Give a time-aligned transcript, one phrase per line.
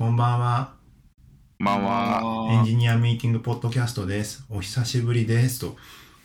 [0.00, 0.72] こんばんは。
[1.58, 4.46] まあまエンジニアミーティングポッドキャストです。
[4.48, 5.60] お久しぶりです。
[5.60, 5.76] と。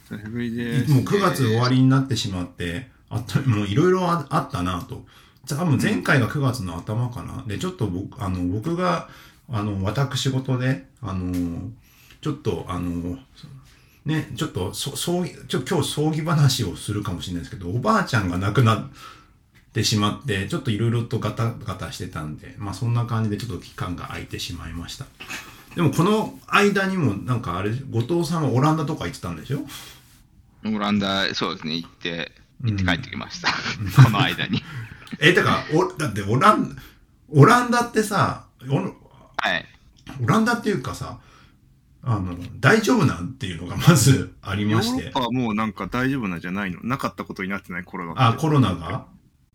[0.10, 0.92] 久しぶりです。
[0.94, 5.04] もう9月終わりになってしまって、あったもういろいろああったなと。
[5.50, 7.44] 多分前回が9月の頭かな。
[7.46, 9.10] で、ちょっと僕、あの、僕が、
[9.50, 11.70] あの、私事で、あの、
[12.22, 13.18] ちょっと、あの、
[14.06, 18.88] ね、ちょっと、そ、葬儀、ちょ、今日葬儀話をするかもしれないですけど、おばあちゃんが亡くなっ
[19.76, 25.06] てしまって、ちょっといろいろとガタガタしてたんで、まあそんな感じでちょっと期間が空いてしまいました。
[25.76, 29.60] でもこの間にも、なんかあれ、後藤さんはオランダとか行ってたんでしょ？
[30.66, 32.32] オランダ、そうですね、行って、
[32.64, 33.50] うん行って帰ってきました。
[34.02, 34.64] この間に。
[35.20, 36.78] え、だから、お、だってオラン、
[37.30, 38.84] オランダってさ、おは
[39.58, 39.66] い。
[40.24, 41.20] オランダっていうかさ、
[42.02, 45.20] あの、大丈夫なんていうのがまずありヨーロましてッパ。
[45.20, 46.80] はもうなんか大丈夫なんじゃないの？
[46.84, 49.06] なかったことになってないコロナあ、コロナが？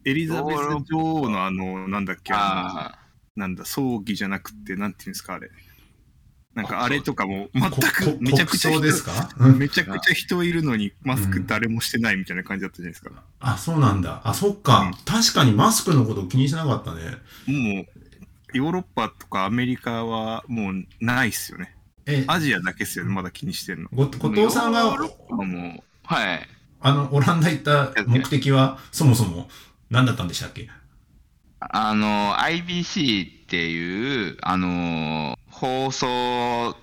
[0.05, 2.99] エリザベス女王のあの、なんだっけ、ああ
[3.37, 5.51] の、なんだ、葬儀じゃなくて、なんていうんですか、あれ。
[6.55, 9.29] なんかあれとかも全こくこめちゃくちゃ人国葬ですか？
[9.39, 13.11] う んめちゃくちゃ人いるのにマスク誰もしてないみたいな感じだったじゃないですか。
[13.39, 14.21] あ、そうなんだ。
[14.24, 14.80] あ、そっか。
[14.80, 17.02] うん確かにマスクのこと気にしなかったね。
[17.46, 17.87] もう、
[18.52, 21.77] ヨーロッパとかアメリカはもうないっすよね。
[22.07, 23.89] え、アジアだけっすよね、まだ気にしてるの。
[23.93, 26.49] ご後藤さんはい。
[26.80, 29.49] あの、オランダ行った目的は、そもそも
[29.91, 30.69] 何だったんでしたっけ？
[31.59, 36.77] あの、IBC っていう、あの、放送、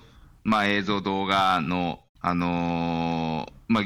[0.44, 3.84] まあ、映像動画の、あの、まあ、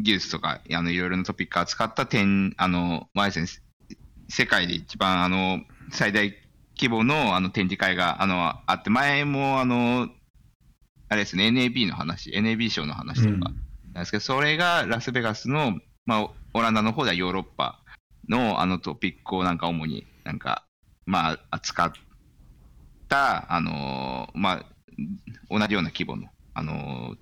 [0.00, 5.60] 技術とか、あの、いろいろなトピックを扱った点、あの、まあ世界で一番、あの、
[5.92, 6.34] 最大
[6.76, 10.08] 規模の、あの、展示会が、あの、あって、前も、あの、
[11.08, 13.40] あれですね、NAB の話、NAB 賞の話とか、うん。
[13.40, 13.54] なん
[13.94, 17.83] ですけど、それがラスベガスの、まあ、オランダの方ではヨーロッパ
[18.28, 20.64] のあのトピックをなんか主になんか、
[21.06, 21.92] まあ、扱っ
[23.08, 24.64] た、あのーまあ、
[25.50, 27.16] 同じような規模の、あのー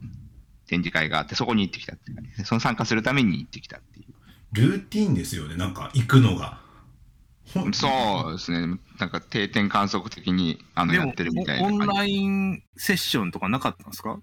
[0.69, 2.45] 展示会があって、そこに行ってきたっていう感じですね。
[2.47, 4.07] その参加するために行ってきたってい
[4.53, 5.57] ルーティーンですよね。
[5.57, 6.61] なんか行くのが。
[7.73, 8.79] そうですね。
[8.99, 11.99] なんか定点観測的にあのやってるみたいオンな感じ。
[11.99, 14.19] ラインセッションとかなかったんですか？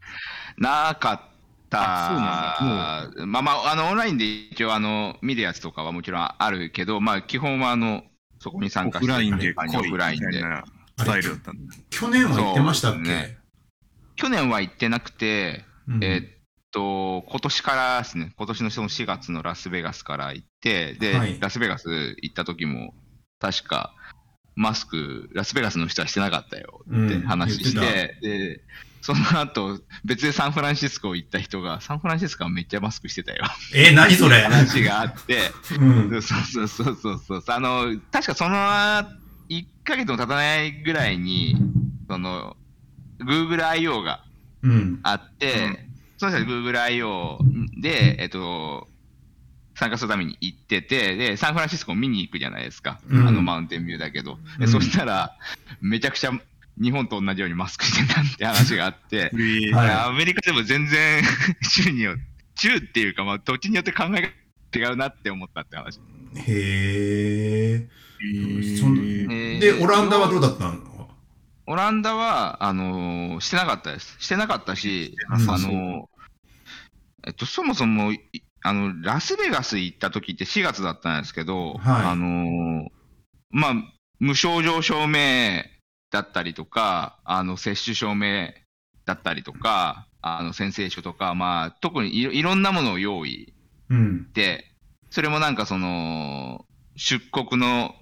[0.58, 1.22] なかっ
[1.70, 2.60] た。
[2.60, 8.04] あまあまあ、あの、オンラインで一応、あの、見るやつとかはもちろんあるけど、まあ、基本は、あの、
[8.40, 10.44] そこに参オ加してオフラインで。
[10.98, 11.76] スタイルだったんだ。
[11.90, 13.38] 去年は行ってましたっけ、ね。
[14.16, 16.04] 去年は行ってなくて、うん。
[16.04, 16.30] えーっ
[16.72, 21.40] と、今年からですね、今年のその4月のラスベガスから行って、で、はい。
[21.40, 22.94] ラスベガス行った時も、
[23.40, 23.94] 確か、
[24.56, 27.22] マスク、ラスベガスの人はしてなかったよってうん。
[27.22, 28.62] 話し言て、で、
[29.02, 33.44] その後、別でサンフランシスコ行った人が、サンフランシスコはめっちゃマスクしてたよ。
[33.74, 34.42] え、何それ？
[34.42, 36.22] 話があって、うん。
[36.22, 37.44] そうそうそうそうそう。
[37.48, 41.56] あの、確かその1ヶ月も経たないぐらいに、
[42.10, 42.56] その、
[43.20, 44.02] Google I.O.
[44.04, 44.24] が
[44.64, 45.00] うん。
[45.04, 45.80] あって、
[46.18, 47.40] その人は Google I.O.
[47.82, 48.88] で、えっと、
[49.76, 53.00] 参加するために行ってて、で、サンフランシスコ見に行くじゃないですか。
[53.10, 54.38] うんあのマウンテンビューだけど。
[54.58, 55.38] でうんそしたら、
[55.82, 56.32] めちゃくちゃ
[56.82, 61.24] 日本と同じようにマスクしてたって話があって、 えーはいアメリカでも全然
[61.62, 62.16] 州によ
[62.56, 66.00] 州っていうか、まあ、土地によって考えが違うなって思ったって話。
[66.36, 67.88] へえ。
[69.60, 71.10] で、オランダはどうだったの？
[71.68, 74.18] オランダは、あのーしてなかったです。
[74.20, 76.04] してなかったし、なあのー
[77.28, 78.20] えっと、そもそも、い
[78.62, 82.88] あの、ラスベガス行った時って4月だったんですけど、はいあのー
[83.52, 83.74] まあ、
[84.20, 85.64] 無症状証明
[86.12, 88.50] だったりとか、あの、接種証明
[89.06, 93.54] だったりとか、あの、宣誓書とか、まあ、特にいろいろんなものを用意
[93.90, 94.32] うん。
[94.34, 94.66] で、
[95.10, 96.66] それもなんかその、
[96.96, 97.96] 出国の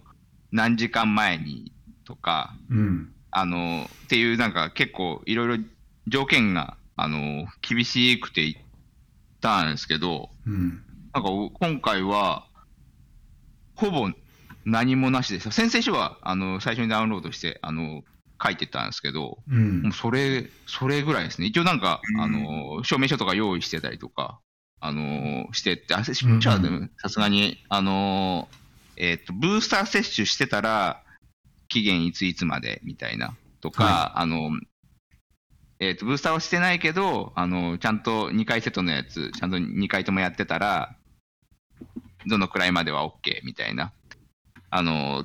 [0.52, 1.72] 何時間前に
[2.06, 3.14] とか、うん。
[3.32, 5.64] あの、っていうなんか結構いろいろ
[6.08, 8.66] 条件が、あの、厳しくて言っ
[9.42, 10.84] たんですけど、うん。
[11.14, 12.48] なんか今回は、
[13.76, 14.10] ほぼ
[14.68, 15.52] 何もなしでした。
[15.52, 18.04] 宣誓書は、あの、最初にダウンロードして、あの、
[18.44, 19.92] 書いてたんですけど、うんもう。
[19.94, 21.48] それ、それぐらいですね。
[21.48, 24.42] 一応なんか、うんあの、証明書とか用意してたりとか、
[24.82, 28.50] あの、してって、あ、証明書はでもさすがに、あの、
[28.98, 31.02] えっ、と、ブースター接種してたら、
[31.70, 34.52] 期限いついつまでみたいな、とか、はあの、
[35.80, 40.98] えっ、と、ブースターはしてないけど、あの、ちゃんと2回セットのやつ、ちゃんと2回ともやってたら、
[42.26, 43.94] どのくらいまでは OK みたいな。
[44.70, 45.24] あの、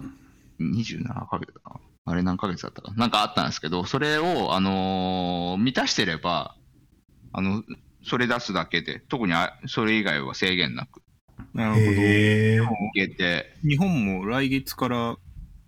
[0.60, 1.80] 27ヶ月だな。
[2.04, 6.56] あれ何ヶ月だったかななんかあったんですけど、それを、あのー満たしてれば、
[7.32, 7.62] あの、
[8.04, 11.00] それ出すだけで、特にあそれ以外は制限なく
[11.54, 11.84] なるほど。
[11.84, 12.56] へえ。
[12.60, 15.16] いけて、日本も来月から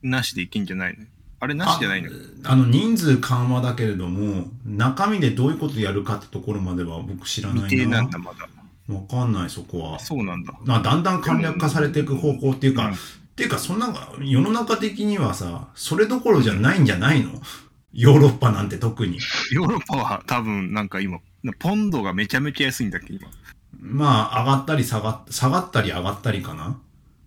[0.02, 1.06] なしでいけんじゃないの？
[1.40, 2.10] あれなしじゃないの？
[2.44, 7.68] ああの、人数緩和だけれども、中身でどういうことやるかってところまでは僕知らないな。
[7.68, 8.48] 未定なんだ、まだ。
[8.92, 9.98] わかんない、そこは。
[10.00, 10.52] そうなんだ。
[10.64, 12.94] まあ、だんだん簡略化されていく方向っていうか、うん
[13.34, 17.32] っていうか、そんな、世の中的にはさ、それどころじゃないんじゃないの？
[17.92, 19.18] ヨーロッパなんて特に。
[19.52, 21.18] ヨーロッパは多分なんか今、
[21.58, 23.28] ポンドがめちゃめちゃ安いんだっけ、今。
[23.80, 26.78] まあ、上がったり下がっ、下がったり上がったりかな。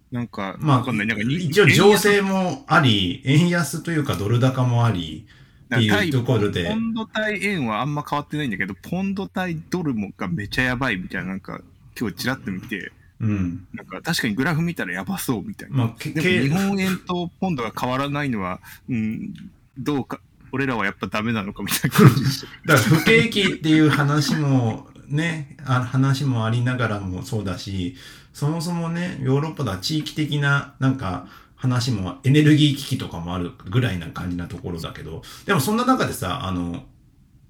[0.10, 1.08] なんか、まあわかんない。
[1.08, 5.28] なんかに一応情勢もあり、円安というかドル高もあり、
[5.66, 11.60] っていうところでポンド対円はあんま変わってないんだけど、ポンド対ドルもがめちゃやばいみたいな、なんか、
[12.00, 13.68] 今日ちらっと見て、うん。
[13.74, 15.78] なんか確かにグラフ見たらやばそうみたいな。
[15.78, 18.60] まあ、け、でけも日本円とポンドが変わらないのは、
[18.90, 19.34] うん、
[19.78, 20.20] どうか、
[20.52, 22.48] 俺らはやっぱダメなのかみたいな感じでした。
[22.74, 27.96] だから不景気っていう話もね、あ話もありながらもそうだし、
[28.34, 36.86] そもそもね、ヨーロッパでは地域的ななんか話もエネルギー危機とかもあるぐらいな感じなところだけど、でもそんな中でさ、あの、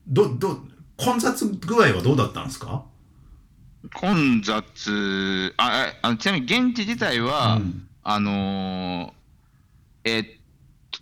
[0.07, 0.65] ど、ど、
[0.95, 2.85] 混雑具合はどうだったんですか？
[3.93, 9.11] 混雑、あ、ああのちなみに現地自体は、うんあのー
[10.05, 10.37] えーっと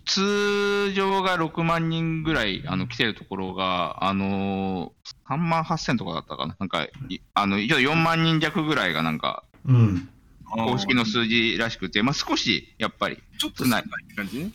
[0.06, 6.56] 通常が6万人ぐらいあの来てるところが、あのー、3万8000とかだったかな。
[6.58, 10.08] なんか、いあの、一応4万人弱ぐらいがなんか、うん。
[10.44, 13.84] 公式の数字らしくて、まあ少し、やっぱり、ちょっと少ない
[14.14, 14.52] 感じね。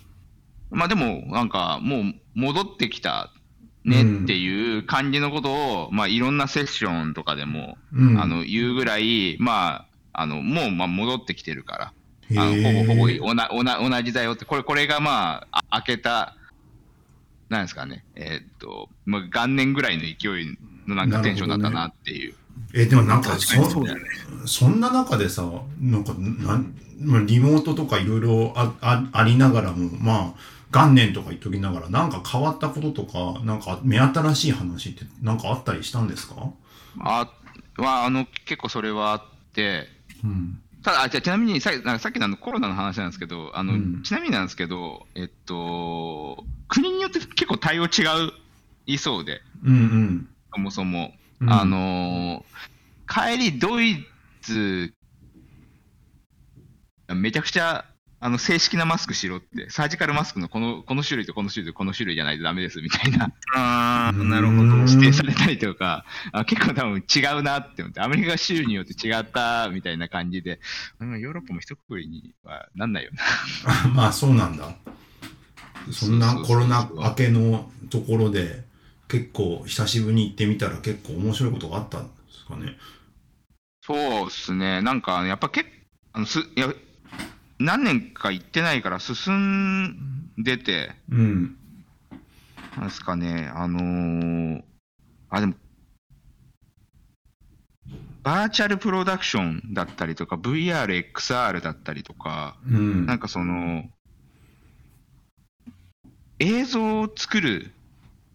[0.70, 3.32] まあでも、なんか、もう戻ってきた
[3.84, 5.52] ねっていう感じのこと
[5.84, 8.22] を、まあいろんなセッションとかでも、うん。
[8.22, 11.94] あの、言うぐらい、まあ、あの、もう、まあ戻ってきてるから、
[12.30, 16.36] へあのーほぼほぼおなおな同じだよって、これ、これがまあ、あ開けた、
[17.50, 20.58] なんですかね、えーっと、まあ、元年ぐらいの勢い
[20.88, 22.36] のなんかテンションだったなっていう。
[22.74, 24.04] え、でもなんか、確かにそうだよね。
[24.46, 25.44] そんな中でさ、
[25.80, 26.74] なんか、なん、
[27.04, 30.40] まあリモートとかいろいろああありながらも、まあ、
[30.74, 36.36] 元年とか言っときながら、なんか変わったこととか、なんか目新しい話ってなんかあったりしたんですか？
[37.00, 37.30] あ
[37.78, 39.22] は、あの、結構それはあっ
[39.54, 39.88] て、
[40.24, 40.62] うん。
[40.84, 48.32] ただ、あじゃあちなみにさなんかさっきのあのコロナの話なんですけど、あの、うんちなみになんですけど、えっと、国によって結構対応違う、
[48.88, 50.30] いそうで、うんうん。
[50.54, 51.14] そもそも。
[51.42, 54.06] うんあ、のー帰りドイ
[54.42, 54.94] ツ、
[57.14, 57.86] めちゃくちゃ、
[58.24, 64.62] あの、正式なマスクしろって、サージカルマスクのこの、この種類とこの種類とこの種類じゃないとダメですみたいなああ、うんなるほど。
[64.62, 70.60] うん指定されたりとか、あ結構多分違うなって思って、アメリカ州によって違ったみたいな感じで、
[71.00, 73.24] うんヨーロッパも一括りにはなんないよな。
[73.86, 74.76] あ まあそうなんだ。
[75.92, 78.64] そんなコロナ明けのところで、
[79.08, 82.78] 結構久しぶりに行ってみたら結構面白いことがあったんですかね。
[83.82, 85.68] そうですね、なんかやっぱ結
[86.14, 86.72] あのすいや
[87.66, 91.58] 何年か行ってないから進んでて、うん。
[92.78, 94.64] なんですかね、あのー
[95.30, 95.54] あ、でも、
[98.24, 103.06] バーチャルプロダクションだったりとか、VR、XR だったりとか、うん。
[103.06, 103.86] なんかその、
[106.40, 107.72] 映像を作る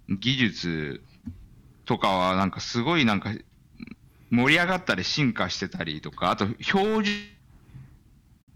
[0.09, 1.03] 技術
[1.85, 3.31] とかは、なんかすごいなんか
[4.31, 7.36] 盛り上がったり進化してたりとか、あと標準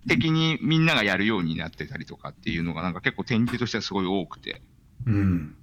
[0.08, 4.62] 的にみんながやるようになってたりとかっていうのが、なんか結構展示としてはすごい多くて。
[5.06, 5.56] うん。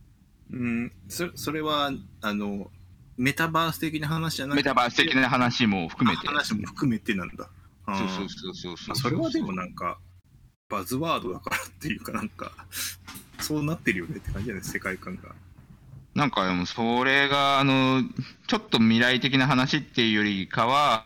[0.51, 1.91] うん、そそれは、
[2.21, 2.71] あの、
[3.17, 6.27] メタバース的な話じゃなくて、メタバース的な話も含めて。
[6.27, 7.49] 話も含めてなんだ。
[7.87, 8.87] そうそうそうそうそう。
[8.89, 9.99] まあそれはでもなんか、
[10.69, 12.51] バズワードだからっていうかなんか、
[13.39, 15.33] そうなってるよねって感じじゃない世界観が。
[16.13, 18.03] なんかでもそれが、あの、
[18.47, 21.05] ちょっと未来的な話っていうよりかは、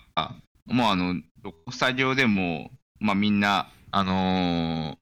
[0.66, 1.22] もうあの、
[1.70, 2.72] スタジオでも、
[3.02, 5.02] まあみんな、あのー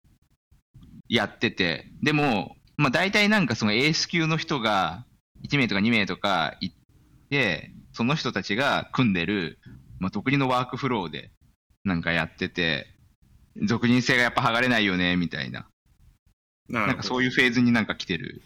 [1.10, 5.06] やってて、でも、まあ大体なんかそのエース級の人が
[5.44, 6.70] 1名とか2名とかい
[7.32, 9.58] て、その人たちが組んでる、
[10.00, 11.32] まあ独自のワークフローで
[11.84, 12.88] なんかやってて、
[13.64, 15.68] 俗人性がやっぱ剥がれないよね、みたいな。
[16.70, 18.44] ななんかそういうフェーズになんか来てる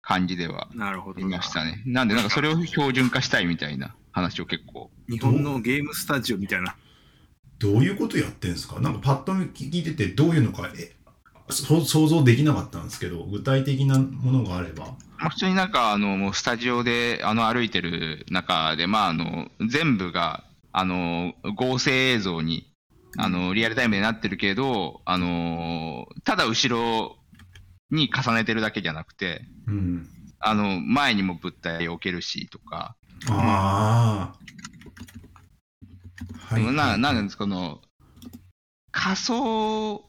[0.00, 1.80] 感じではなるほどいましたね。
[1.86, 4.90] なんでなんかそれを標準化したいみたいな話を結構。
[5.08, 6.74] 日本のゲームスタジオみたいな。
[7.62, 8.80] どういうことやってんですか？
[8.80, 10.92] なんかパッと見聞いててどういうのか、え、
[11.48, 14.86] そ想像できなかったんですけど、具体的なものがあれば。
[15.18, 20.42] まあ、普通になんかあのもうスタジオであの歩いてる中で、まあ、あの全部が
[20.72, 22.72] あの合成映像に
[23.16, 27.16] あのリアルタイムでなってるけど、あのただ後ろ
[27.90, 30.08] に重ねてるだけじゃなくて、うん。
[30.40, 32.96] あの前にも物体置けるしとか、
[33.28, 34.38] ああ。
[36.38, 36.64] はい。
[36.64, 37.80] ななんですか、この
[38.90, 40.04] 仮想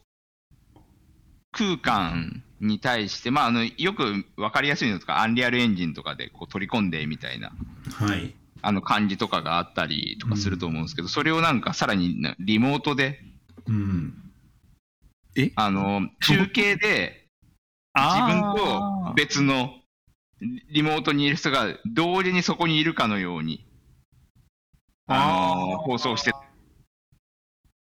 [1.52, 7.52] 空間に対して、まあ、あのよく分かりやすいのとか、アンリアルエンジンとかでこう取り込んでみたいな
[7.92, 8.34] はい。
[8.62, 13.20] あの感じとかがあったりとかすると思うんですけど、それをなんかさらになリモートで、
[13.66, 14.14] うん。
[15.56, 17.26] あの中継で
[17.94, 19.74] 自分と別の
[20.40, 23.66] リリモートにいる人が同時にそこにいるかのように、
[25.06, 25.78] あのあー。
[25.84, 26.32] 放送して、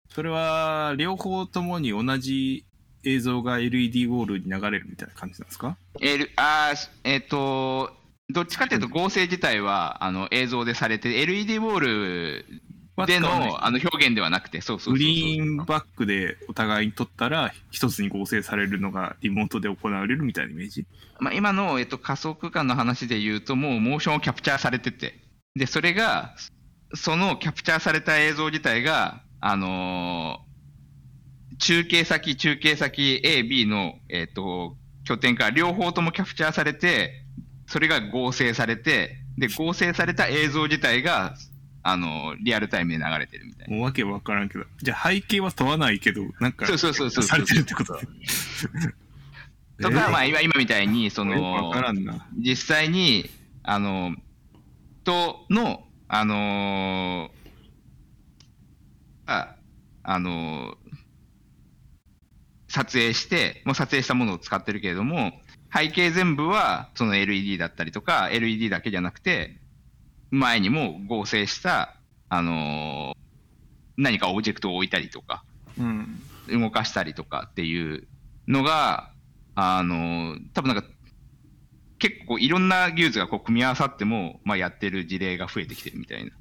[0.09, 2.65] それは、両方ともに同じ
[3.03, 7.91] 映像が LED ウォールに流れるみたいな感じなんですか？L あーえっ、と、
[8.29, 12.45] どっちかというと合成自体はあの映像でされて、LED ウォール
[13.05, 20.85] でのあの表現ではなくて、そうそうそうそうグリーンバックでお互いに撮ったら、一つに合成されるのがリモートで行われるみたいなイメージ？
[21.19, 25.19] まあ、今の、えっと、仮想空間の話で言うと、もうモーションをキャプチャーされてて、
[25.55, 26.35] で、それが、
[26.95, 30.53] そのキャプチャーされた映像自体が、あのー
[31.59, 37.23] 中継先、中継先 A、B の、えっと、拠点から両方ともキャプチャーされて、
[37.67, 41.35] それが合成されて、で、合成された映像自体が、
[41.83, 43.75] あのーリアルタイムで流れてるみたいな。
[43.75, 44.65] もうわけわからんけど。
[44.81, 47.93] じゃあ背景は問わないけど、なんか、そうそうそうそうされてるってこと
[49.81, 51.71] とか、まあ、今今みたいに、その。
[52.37, 53.29] 実際に、
[53.63, 54.15] あの、
[55.03, 55.85] との、
[56.15, 57.31] あの
[59.25, 59.55] あ、
[60.03, 60.77] あの
[62.67, 65.31] 撮影して、もう撮影したものを使ってるけれども、
[65.75, 69.57] 背景全部はその LED だったりとか、LED だけじゃなくて、
[70.29, 71.95] 前にも合成した、
[72.29, 73.17] あの
[73.97, 75.43] 何かオブジェクトを置いたりとか、
[75.79, 76.21] うん。
[76.47, 78.07] 動かしたりとかっていう
[78.47, 79.09] のが、
[79.55, 80.87] あの、多分なんか、
[82.03, 86.31] 結構いろんな技術がこう組み合わさっても、まあ、やってる事例が増えてきてるみたいな。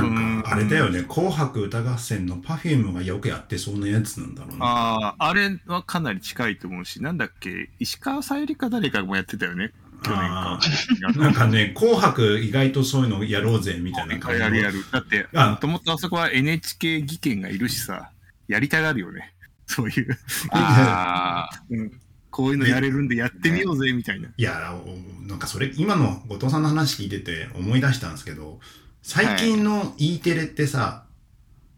[0.00, 4.56] なんか、あれだよね、紅白歌合戦の Perfume がよくやってそうなやつなんだろうね。
[4.60, 9.72] ああ、あれはかなり近いと思うし、なんだっけ、石川さゆりか誰かもやってたよね、
[10.04, 10.60] 去年かあ。
[11.18, 14.84] なんかね、紅白意外とそういうのやろうぜみたいな感じやるやる。
[14.92, 18.12] だって、あもともとあそこは NHK 技研がいるしさ、
[18.46, 19.34] やりたがるよね。
[19.66, 20.18] そういう、
[20.52, 21.90] あ うん、
[22.32, 24.28] こういうのやれるんでやってみようぜ、みたいな。
[24.34, 28.58] いや、おなんかそれ、今の後藤さんの話聞いてて思い出したんですけど、
[29.02, 31.04] 最近の E テレってさ、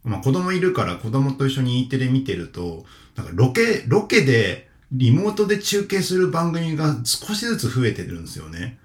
[0.04, 8.78] まあ子供いるから子供と一緒に E テレ見てると、なんかロケ、ロケでリモートで中継する番組が少しずつ増えてるんですよね。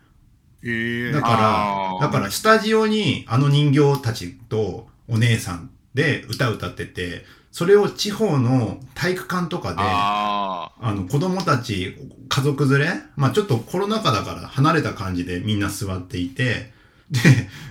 [0.63, 7.25] ええだから、だからスタジオにあの人形たちとお姉さんで歌歌ってて、
[7.59, 10.71] それを地方の体育館とかあ。
[10.81, 11.93] で、あの、子供たち、
[12.29, 16.71] 家族連れまあちょっとコロナ禍だから離れた感じでみんな座っていて、
[17.11, 17.19] で、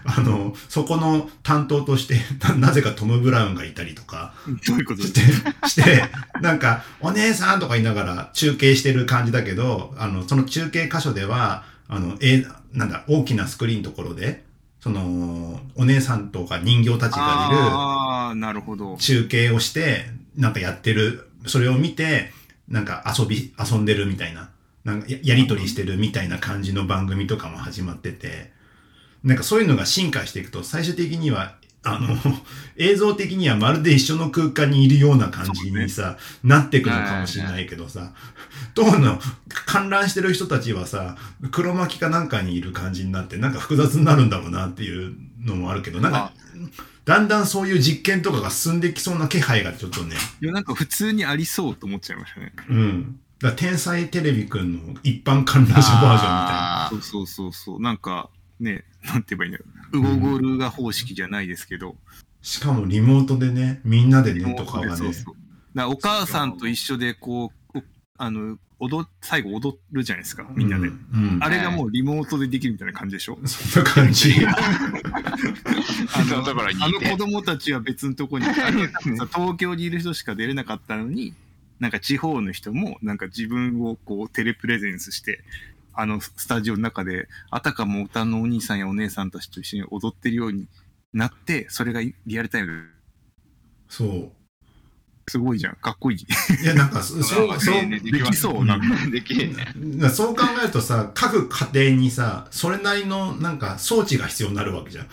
[0.05, 2.17] あの、そこの担当として、
[2.51, 4.35] な なぜかトム・ブラウンがいたりとか
[4.67, 5.01] どういうこと？
[5.01, 5.21] して、
[5.67, 6.05] して、
[6.43, 14.45] なんか、お姉さんとか言いながら中継してる感じだけど、あの、その中継箇所では、あの、え、なんだ、大きなスクリーンのところで、
[14.81, 18.97] その、お姉さんとか人形たちがいる、ああ、なるほど。
[18.97, 20.07] 中継をして、
[20.37, 22.31] なんかやってる、それを見て、
[22.69, 24.51] なんか遊び、遊んでるみたいな、
[24.85, 28.53] なんかややりとりしてるみたいな感じの番組とかも始まってて、
[29.25, 32.17] なんかそういうのが進化していくと、最終的には、あの、
[32.77, 38.13] 映像的にはまるで一緒の空間にいるような感じにさ、なっていくのかもしれないけどさ、
[38.75, 39.21] 当の？
[39.49, 41.17] 観覧してる人たちはさ、
[41.51, 46.33] 黒巻きかなんかにいる感じになって、なんか複雑になるんだろうなっていうのもあるけど、なんか、
[47.05, 52.53] だんだんそういう実験とかが進んできそうな気配がちょっとね、いや、なんか普通にありそうと思っちゃいましたね。
[52.69, 53.21] うん。
[53.41, 56.87] だ天才テレビくんの一般観覧車バージョンみたいな。
[56.87, 57.81] あそうそうそうそう。
[57.81, 58.31] なんか、
[58.61, 59.99] ね、なんて言えばいいんだろう。
[59.99, 61.97] ウゴゴルガ方式じゃないですけど。
[62.43, 64.97] しかもリモートでね、みんなでねとかがね。
[64.97, 65.35] そうそう。
[65.75, 67.83] だお母さんと一緒で、こう、お
[68.17, 70.89] あの、踊、最後踊るじゃないですか、みんなで。
[70.89, 70.95] うん。
[71.35, 73.39] うんあれがもうリモートでできるみたいな感じでしょ？
[73.45, 74.35] そんな感じ。
[74.45, 74.55] あ
[76.25, 77.17] のあの子。
[77.17, 78.53] 供たちは別のところに、
[79.35, 81.35] 東京にいる人しか出れなかったのに、
[81.81, 85.43] なんか地方の人も、なんか自分をこうテレプレゼンスして、
[86.01, 90.69] あのスタジオの中で、あたかも歌のお兄さんやお姉さんたちと一緒に踊ってるように
[91.13, 92.85] なって、それがリアルタイム
[93.89, 94.09] そう。
[94.09, 94.31] で
[95.27, 95.75] すごいじゃん。
[95.75, 96.19] かっこいい。
[96.63, 98.81] いや、なんか、そ そう、そう、ねできそうな。
[99.11, 99.73] できるね。
[99.75, 105.07] なそう考えるとさ、各家庭にさ、それなりのなんか装置が必要になるわけじゃん。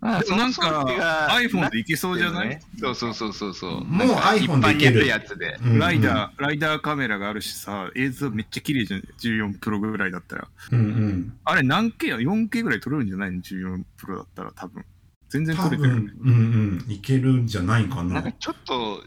[0.00, 0.84] あでもなんか
[1.32, 3.84] iPhone でいけそうじゃない、そうそうそうそうそう。
[3.84, 5.58] もう iPhone でいけるやるやつで。
[5.64, 9.00] うんライダー、ライダーカメラがあるしさ、映像めっちゃ綺麗じゃん。
[9.00, 10.48] 14プロぐらいだったら。
[10.72, 11.32] うんうん。
[11.44, 13.32] あれ何 K や ?4K ぐらい撮れるんじゃない？
[13.32, 14.84] の ?14 プロだったら多分。
[15.30, 15.90] 全然多撮れてる。
[15.90, 18.32] 分、うんうん、いけるんじゃないかななんか。
[18.38, 19.02] ちょっと、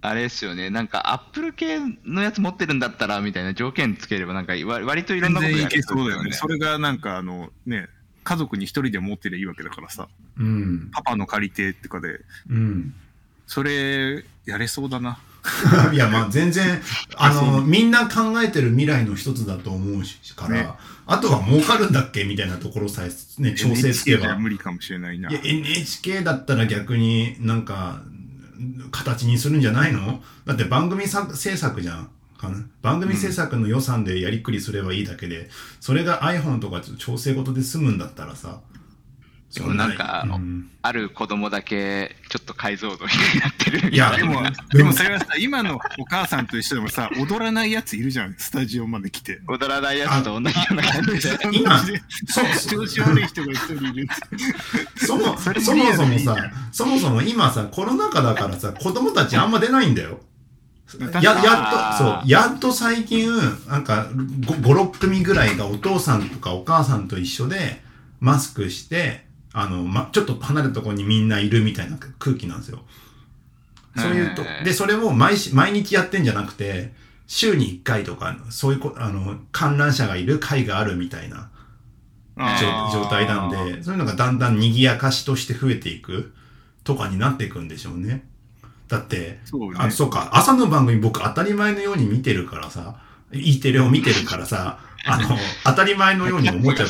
[0.00, 6.32] あれですよね、なんかアップル系のやつ持ってるんだったらみたいな条件つければ、なんかわ割といろんなことやれ全然いけそうだよね。
[6.32, 7.86] それがなんかあのね、
[8.24, 10.90] 家族に一人で持ってりゃいいわけだからさ、うん。
[10.92, 12.94] パパの借りてとかで、うん。
[13.46, 15.18] それやれそうだな。
[15.92, 16.80] いや、まあ全然、
[17.16, 20.68] あの、 みんな考えてる未来の一つだと思うしから、ね
[21.04, 24.38] あとは儲かるんだっけみたいなところさえね、調整つけ NHK じゃば。
[24.38, 25.30] 無理かもしれないな。
[25.30, 28.02] いや、NHK だったら逆になんか、
[28.92, 30.22] 形にするんじゃないの？
[30.46, 32.08] だって番組さ制作じゃん。
[32.42, 35.48] かな番組制作の予算でやりくりすればいいだけで、
[35.80, 38.60] それが iPhone とか調整事で済むんだったらさ。
[39.54, 43.90] でもなんかうんある子供だけちょっと解像度になってる。
[43.90, 49.40] いやでも、でもそれはさ、今のお母さんと一緒でもさ、踊らないやついるじゃん、スタジオまで来て。
[49.46, 51.38] 踊らないやつと同じような感じで。
[51.52, 54.08] 今そう調子悪い人が一人いる。
[54.96, 56.36] そもそもそもさ
[56.72, 60.18] そもそも今さ、コロナ禍だからさ、子供たちあんま出ないんだよ。
[61.00, 63.30] や、やっと、そう、やっと最近、
[63.68, 67.82] なんか、5、6組ぐらいがお父さんとかお母さんと一緒で、
[68.20, 72.80] マスクして、あの、ま、ちょっと離れたところにみんないるみたいな空気なんですよ。
[73.96, 76.94] そういうとで、それを毎し毎日やってんじゃなくて、
[77.26, 81.50] 週に1回とか、そういうこ、あの、観覧車がいる会があるみたいな
[82.92, 86.32] 状態なんで、そういうのがだんだん賑やかしとして増えていく
[86.84, 88.24] とかになっていくんでしょうね。
[88.92, 89.76] だって、そうね。
[89.78, 92.96] あ、そうか、朝の番組僕当たり前のように見てるからさ、
[93.32, 96.88] E テレを見てるからさ、 あの、当たり前のように思っちゃう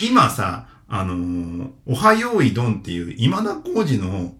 [0.00, 4.34] 今さ、あのーおはよういどんっていう今田耕司の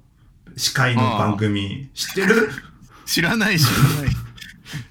[0.56, 2.50] 司会の番組、知ってる？
[3.04, 4.16] 知らない知らない。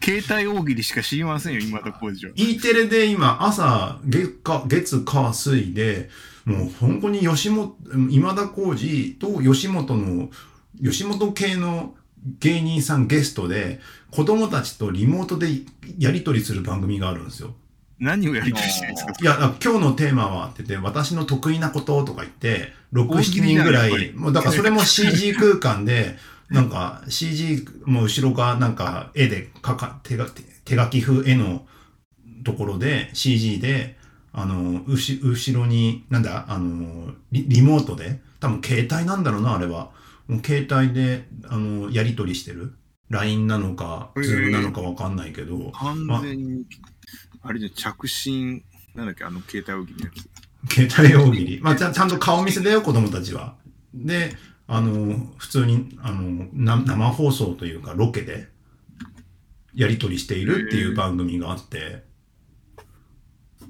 [0.03, 2.31] 携帯大喜利しか知りませんよ、今田耕司は。
[2.35, 6.09] E テレで今朝月火月火水で
[6.47, 7.75] もう本当に吉本
[8.09, 10.29] 今田耕司と吉本の
[10.81, 11.93] 吉本系の
[12.39, 15.49] 芸人さんゲストで子供たちとリモートで
[15.99, 17.53] やり取りする番組があるんですよ。
[17.99, 19.13] 何をやりとりしてるんですか？
[19.19, 26.15] いや、今日のテーマはって言って、私の得意なこととか言って、6、7大喜利人ぐらい、もうだからそれも CG 空間で、
[26.49, 30.27] なんか CG も後ろがなんか絵でかか手が
[30.63, 31.65] 手書き風絵の
[32.45, 33.97] ところで CG で、
[34.39, 39.89] あの、うし後ろに、なんだ、あのリ、リモートで、多分携帯なんだろうな、あれは。
[40.27, 42.75] もう携帯で、あの、やり取りしてる。
[43.09, 46.65] LINE なのか、へー Zoom なのかわかんないけど、完全に、
[47.41, 50.11] あれじゃ着信、なんだっけ、あの携帯大喜利のや
[50.67, 50.73] つ。
[50.75, 51.59] 携帯大喜利。
[51.59, 53.55] まあ、ちゃんちゃんと顔見せだよ、子供たちは。
[53.95, 54.35] で、
[54.67, 58.49] あの、普通に、あの、な生放送というか、ロケで、
[59.73, 62.03] やり取りしているっていう番組があって、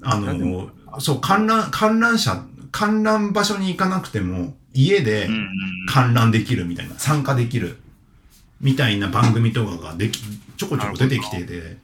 [0.02, 5.48] あの、そう、観覧、観覧車、観覧場所に行かなくても、家でうんうん
[5.88, 7.78] 観覧できるみたいな、参加できる、
[8.60, 10.20] みたいな番組とかができ、
[10.56, 11.78] ちょこちょこ出てきてて、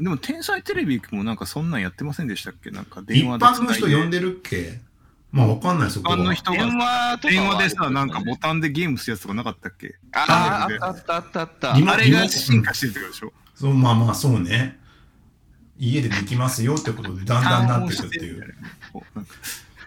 [0.00, 2.70] でも、天才テレビもなんかそんなんやってませんでしたっけ？
[2.70, 4.18] なんか一電話で般の人呼んで。
[4.18, 4.80] でるっけ？
[5.30, 6.18] まあ、わかんない、そ一こは。
[6.18, 9.96] 般の人が電話とか電は話でさ、なんかボタンでゲームするやつとかなかったっけ？
[10.12, 11.74] あああったあったあった。
[11.74, 11.92] あった。
[11.92, 13.32] あれが進化してるってことでしょ？
[13.54, 14.80] そう、まあまあ、そうね。
[15.78, 18.54] 家でできますよってことで、だんだんなってくっていう。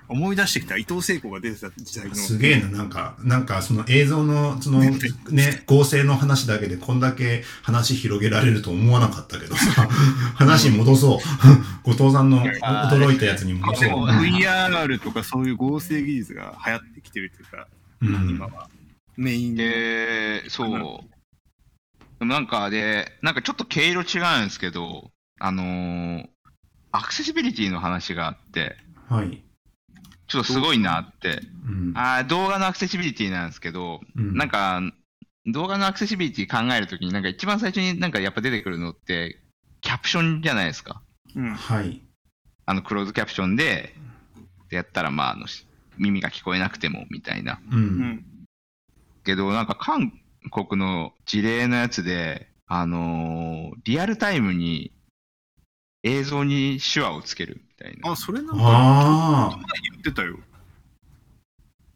[0.08, 2.16] 思い出してきた伊藤聖子が出てた時代の。
[2.16, 9.88] すげえな、なんか、なんかその映像の、そのね、合成の話だけでこんだけ話広げられると思わなかったけどさ、
[10.36, 11.20] 話戻そう。
[11.90, 13.90] 後藤さんの驚いたやつに戻そう。
[14.08, 17.68] VR とかそういう合成技術が流行ってきてるというか、
[18.02, 18.70] うん今は
[19.18, 20.42] メインで。
[20.44, 22.26] で、そう。
[22.26, 26.28] なんかで、なんかちょっと毛色違うんですけど、あのー
[26.92, 28.78] アクセシビリティの話があって、
[29.10, 29.44] はい。
[30.28, 31.42] ちょっとすごいなって。
[31.68, 31.94] うん。
[31.94, 34.82] あー動画のアクセシビリティなんですけど、うんなんか、
[35.46, 39.42] 動画のアクセシビリティ考えるときに、なんか一番最初になんかやっぱ出てくるのって、
[39.82, 41.02] キャプションじゃないですか。
[41.36, 41.54] うん。
[41.54, 42.02] はい。
[42.66, 43.94] あの、クローズキャプションで、
[44.70, 45.68] でやったら、まあ、あの、し
[45.98, 47.60] 耳が聞こえなくても、みたいな。
[47.72, 47.76] う。
[47.76, 48.26] うんん。
[49.26, 50.14] けど、なんか韓
[50.50, 54.92] 国の事例のやつで、あのーリアルタイムに
[56.06, 58.12] 映像に手話をつけるみたいな。
[58.12, 59.60] あ、それなんかああ。
[59.92, 60.38] 言ってたよ。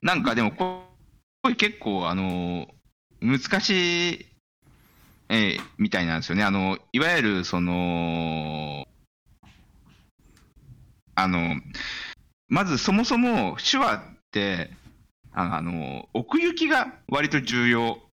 [0.02, 0.84] なんかでもこ、
[1.43, 2.67] これ結構、あのー
[3.22, 4.26] 難しい、
[5.28, 6.43] えーみたいなんですよね。
[6.43, 8.88] あの、いわゆる、その、
[11.15, 11.62] あの、
[12.48, 14.72] まずそもそも手話って、
[15.34, 18.10] ああの、奥行きが割と重要っ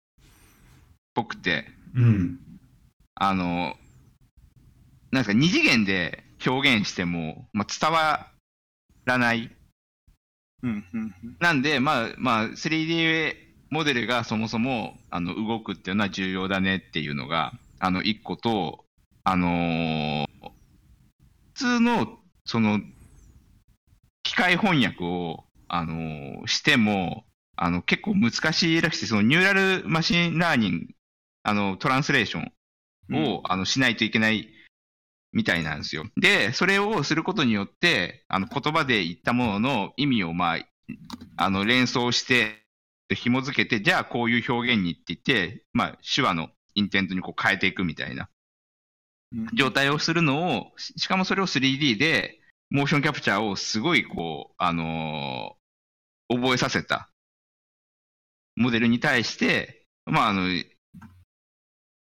[1.14, 2.38] ぽくて、うん。
[3.14, 3.74] あの、
[5.10, 8.28] なんですか、二次元で表現しても、まあ、伝わ
[9.04, 9.50] らない
[10.62, 10.84] うん。
[10.92, 11.14] うん。
[11.40, 13.34] なんで、まあ、まあ、3D
[13.70, 18.84] モデルがそもそもあの動くっていうのは重要だねっていうのが、あの、一個と、
[19.24, 20.26] あのー
[21.54, 22.80] 普通の、その、
[24.22, 27.24] 機械翻訳を、あのーしても、
[27.56, 30.86] あの、結構難しいらしくて、その neural machine learning、
[31.42, 34.48] あの、 translation を、あのしないといけない
[35.32, 36.04] みたいなんですよ。
[36.16, 40.66] で、それをすることによって、あの言葉で言ったものの意味を、まあ、
[41.36, 42.64] あの連想して、
[43.14, 48.28] 紐付けて、じゃあこういう表現にって言って、まあ、手話の intent にこう変えていくみたいな
[49.32, 52.40] うん状態をするのを、ししかもそれを 3D で、
[52.70, 55.60] モーションキャプチャーをすごいこう、あのー
[56.30, 57.10] 覚えさせた
[58.54, 60.48] モデルに対して、まあ、あの、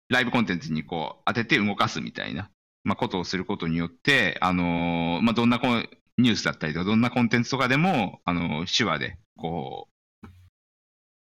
[0.10, 2.50] ライブコンテンツにこう当てて動かすみたいな、
[2.84, 9.88] まあ、ことをすることによって、あのーまあ、どんなコンニュースだったりとか、どんなコンテンツとかでも、あのー手話で、こ
[10.24, 10.28] う、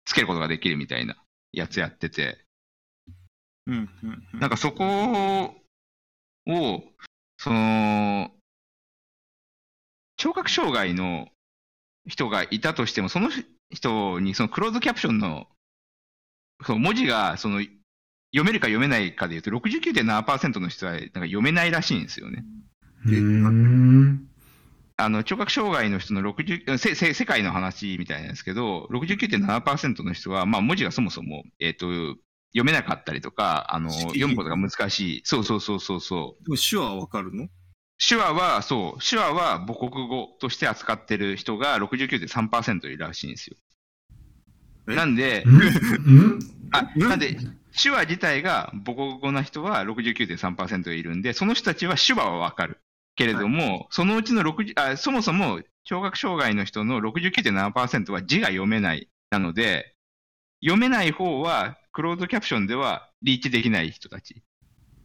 [0.05, 1.17] つけることができるみたいな
[1.53, 2.45] やつやってて、
[3.67, 4.41] うんうんうん。
[4.41, 4.85] なんかそこ
[6.47, 6.83] を、
[7.39, 8.31] その、
[10.17, 11.29] 聴覚障害の
[12.07, 13.31] 人がいたとしても、その
[13.71, 15.49] 人にそのクローズキャプションの
[16.65, 17.61] その文字がその
[18.35, 22.45] 読めるか読めないかでいうと、69.7%の人はなんか読めないらしいんですよね。
[23.07, 24.29] うーん。
[24.97, 31.87] あの聴覚障害の人の60せせ世界の話みたいなんですけど、69.7%の人は、まあ、文字がそもそも、えっと
[32.53, 37.49] 読めなかったりとか、あの識読むことが難しい、そうそうそうそうそう、でも手話はわかるの？
[38.09, 43.57] 手話は、そう、手話は母国語として扱ってる人が69.3%いるらしいんですよ。
[44.89, 44.95] え？
[44.95, 46.39] なんで、んん？
[46.71, 47.09] あ、うん？
[47.09, 47.37] なんで、
[47.77, 52.81] 手話自体が母国語な人は69.3%いるんで、その人たちは手話はわかる。
[53.17, 59.09] けれども、そのうちの60あ、そもそも聴覚障害の人の69.7%は字が読めない。
[59.31, 59.95] なので、
[60.63, 64.43] 読めない方は、クローズキャプションではリーチできない人たち。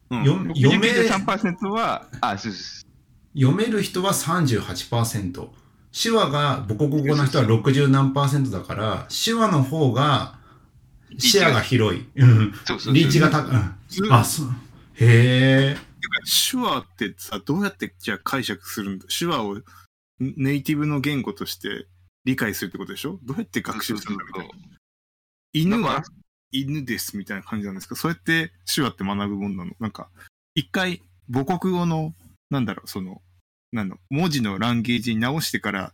[0.09, 2.87] うんよ読め69.3%は、あ、そうです。
[3.35, 5.49] 読める人は38%。
[5.91, 10.38] 手話が母国語の人は60何パーセントだから、手話の方が
[11.17, 12.05] 視野が広い。
[12.15, 13.55] うんそうそうそうリーチが高い。
[13.55, 14.47] うんずあ、そう。
[14.95, 15.77] へえ。
[16.51, 19.57] 手話ってさ、どうやってじゃあ解釈するんだ手話を
[20.19, 21.87] ネイティブの言語として
[22.25, 23.19] 理解するってことでしょ？
[23.23, 24.53] どうやって学習するんだみたいな。
[25.53, 26.03] 犬は
[26.51, 27.95] 犬ですみたいな感じなんですか？
[27.95, 29.71] そうやって手話って学ぶもんなの？
[29.79, 30.09] なんか、
[30.55, 32.13] 一回母国語の、
[32.49, 33.21] なんだろう、その、
[33.71, 35.93] なんの、文字のランゲージに直してから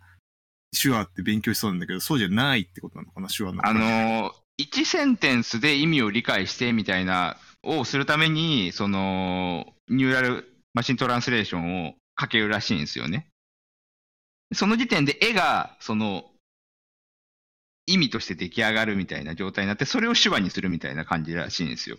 [0.82, 3.28] 手話って勉強しそうなんだけど、そうじゃないってことなのかな？
[3.28, 3.68] 手話の。
[3.68, 13.28] あのー、1センテンスで意味を理解してみたいな、をするために、その、ニューラルマシントランスレーションをかけるらしいんですよね。
[14.54, 16.26] その時点で絵が、その、
[17.88, 21.98] 意味として出来上がるみたいな状態になって、それを手話にするみたいな感じらしいんですよ。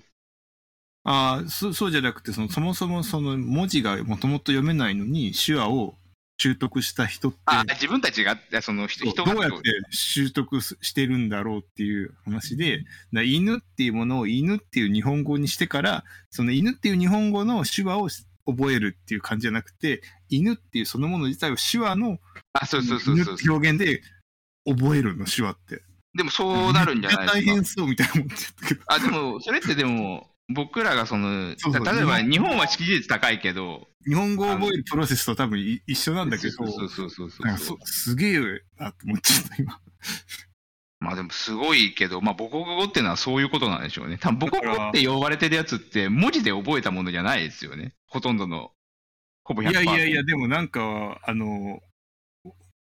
[1.05, 5.95] ああ、そうじゃなくてその、そもそもその文字がもともと読めないのに手話を
[6.39, 18.09] 習得した人って、あ、自分たちが、その人どうやって習得すしてるんだろうっていう話で、だ犬っていうものを犬っていう日本語にしてから、その犬っていう日本語の手話を
[18.47, 22.19] 覚えるっていう感じじゃなくて、犬っていうそのもの自体を手話の
[22.53, 24.03] あ、そうそうそう犬そうって表現で
[24.67, 25.83] 覚えるの、手話って。
[26.15, 27.65] でもそうなるんじゃないですか大変。
[27.65, 28.81] そうみたいな思っちゃったけど。
[28.87, 38.41] あ、でも、それってでも、僕らがその、そうそう例えば日本は識字率高いけど、日本語を覚えるプロセスと多分い一緒なんだけど、そうそうそうそうすげえ
[38.79, 39.81] なって思っちゃった、今。
[41.01, 44.19] まあでもすごいけど、まあ母国語っていうのはそういうことなんでしょうね。
[44.19, 47.95] 多分母国語って呼ばれてるやつって文字で覚えたものじゃないですよね。
[48.07, 48.71] ほとんどの、
[49.43, 49.71] ほぼ100%。
[49.71, 51.81] いやいやいや、でもなんか、あの、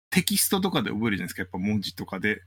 [0.10, 2.42] テキストとかで覚えるじゃないですか、やっぱ文字とかで。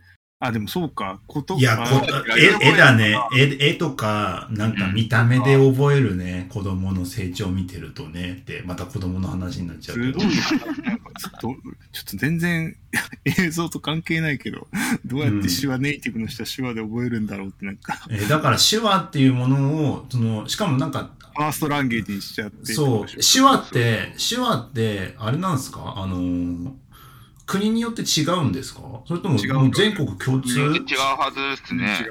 [0.46, 2.04] あ、でもそうか、こといや、あこ
[2.37, 3.16] 絵絵だね。
[3.37, 6.48] 絵絵とか、なんか見た目で覚えるね。
[6.50, 8.38] 子供の成長を見てるとね。
[8.42, 10.26] って、また子供の話になっちゃうけどす
[10.59, 10.76] ごい。
[10.78, 10.83] な。
[10.90, 11.54] なんかちょっと、ちょ
[12.02, 12.76] っと全然
[13.24, 14.66] 映像と関係ないけど、
[15.04, 22.72] どうやって手話、ネイティブの人は手話で覚えるんだろうって、なんか、えーだから手話っていうものを、その、しかもなんか、ファーストランゲージにしちゃって。
[22.72, 25.94] そう、手話って、手話って、あれなんですか？
[25.96, 26.70] あのー
[27.46, 28.80] 国によって違うんですか？
[29.07, 30.59] それとも違うもう全国共通？
[30.59, 32.07] 違うはずですね。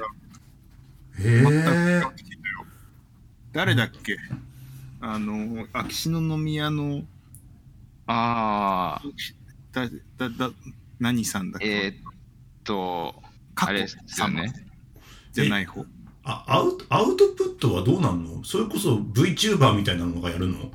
[1.18, 1.44] 違う。
[1.46, 2.02] へえ。
[3.52, 4.16] 誰だっけ？
[5.00, 7.02] あの、秋篠宮の、
[8.06, 9.02] ああ、
[9.72, 10.50] だ、だ、だ、
[10.98, 11.68] 何さんだっけ？
[11.68, 11.96] えーっ
[12.64, 13.14] と、
[13.56, 14.52] あれですよね。
[15.32, 15.84] じゃない方。
[16.26, 18.42] あアウトアウトプットはどうなんの？
[18.44, 20.70] それこそ VTuber みたいなのがやるの？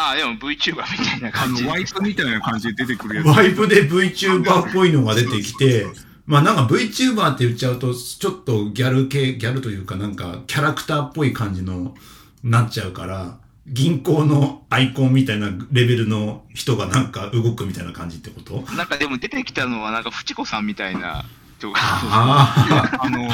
[0.00, 1.70] ああ、でも VTuber みたいなあ感じの、。
[1.70, 3.26] ワイプみたいな感じで出てくるやつ。
[3.26, 5.86] ワイプで VTuber っぽいのが出てきて、
[6.26, 11.94] まあなんか VTuber って言っちゃうと、ちょっとギャル系、ギャルというかなんかキャラクターっぽい感じの
[12.42, 18.62] なっちゃうから、銀行のアイコンみたいなレベルの人がなんか動くみたいな感じってこと？
[18.72, 21.24] なんかでも出てきたのは、なんか、フチコさんみたいな
[21.60, 21.78] 人が。
[21.80, 23.28] ああ、 あの、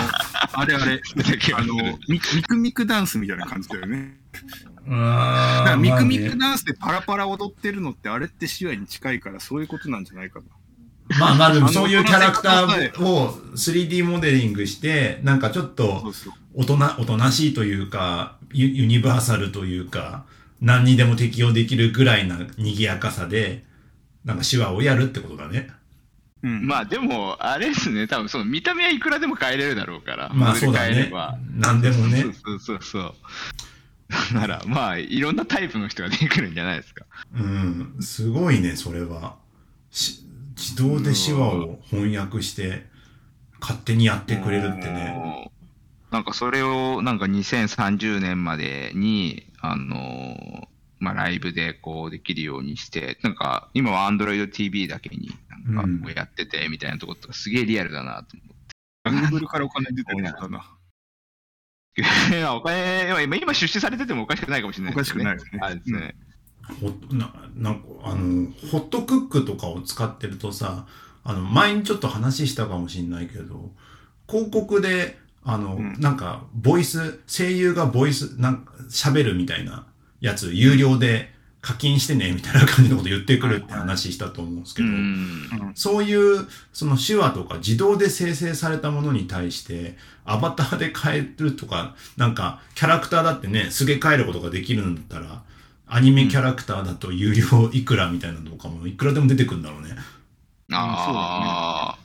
[0.53, 1.75] あれあれ、あすの
[2.09, 4.17] ミ、ミクミクダンスみたいな感じだよね。
[4.89, 10.47] だあからミクミクダンスでパラパラ踊ってるのって、あれって手話に近いから、そういうことなんじゃないかな。
[11.19, 16.33] まあまあでもそういうキャラクターを 3D モデリングして、なんかちょっそとうそう。
[16.55, 20.25] おとな、おとなしいというか、ユユニバーサルというか、
[20.61, 23.65] 何にでも適用できるぐらいな賑やかさで、
[24.25, 25.69] なんか手話をやるってことだね。
[26.47, 26.67] うん。
[26.67, 30.31] まあでも、あれですね、多分その見た目はいくらでも変えれるだろうから。
[30.33, 31.11] まあそうだね。
[31.57, 32.23] 何でもね。
[32.23, 33.15] そうそうそうそう。
[34.35, 37.05] なら、まあ、いろんなタイプの人が出てくるんじゃないですか。
[37.35, 39.35] うん、すごいね、それは。
[39.91, 40.23] し
[40.57, 42.87] 自動で手話を翻訳して、
[43.61, 45.51] 勝手にやってくれるってね。
[46.13, 55.31] なんかそれを、なんか2030年までに、あのーまあ、ライブでこうできるようにして、なんか今は Android TV だけに
[55.67, 59.37] なんかこうやっててみたいなところとかすげえリアルだなと思って。
[59.37, 60.73] Google からお金出てるのかな。
[62.55, 65.25] お金、今今出資されててもおかしくないかもしれないですよね。
[65.25, 66.15] おかしくないですね。
[66.81, 70.87] ほななんかあのホットクックとかを使ってるとさ
[71.23, 73.71] あの前にちょっと話したかもしれないけど
[74.29, 79.87] 広告であの、うんなんかボイス声優がボイスなんか喋るみたいな
[80.21, 85.73] やつ有料で課金してねみたいな感じのこと言ってくるって話したと思うんですけうど、ん。
[85.75, 95.43] そういうその手話とか自動で生成されたものに対してアバターで変えるとかなんかキャラクターだってねすげ替えることができるんだったら
[95.89, 99.91] アニメキャラクターだと有料いくらみたいなのとかもいくらでも出てくるんだろうね。
[100.73, 101.97] あ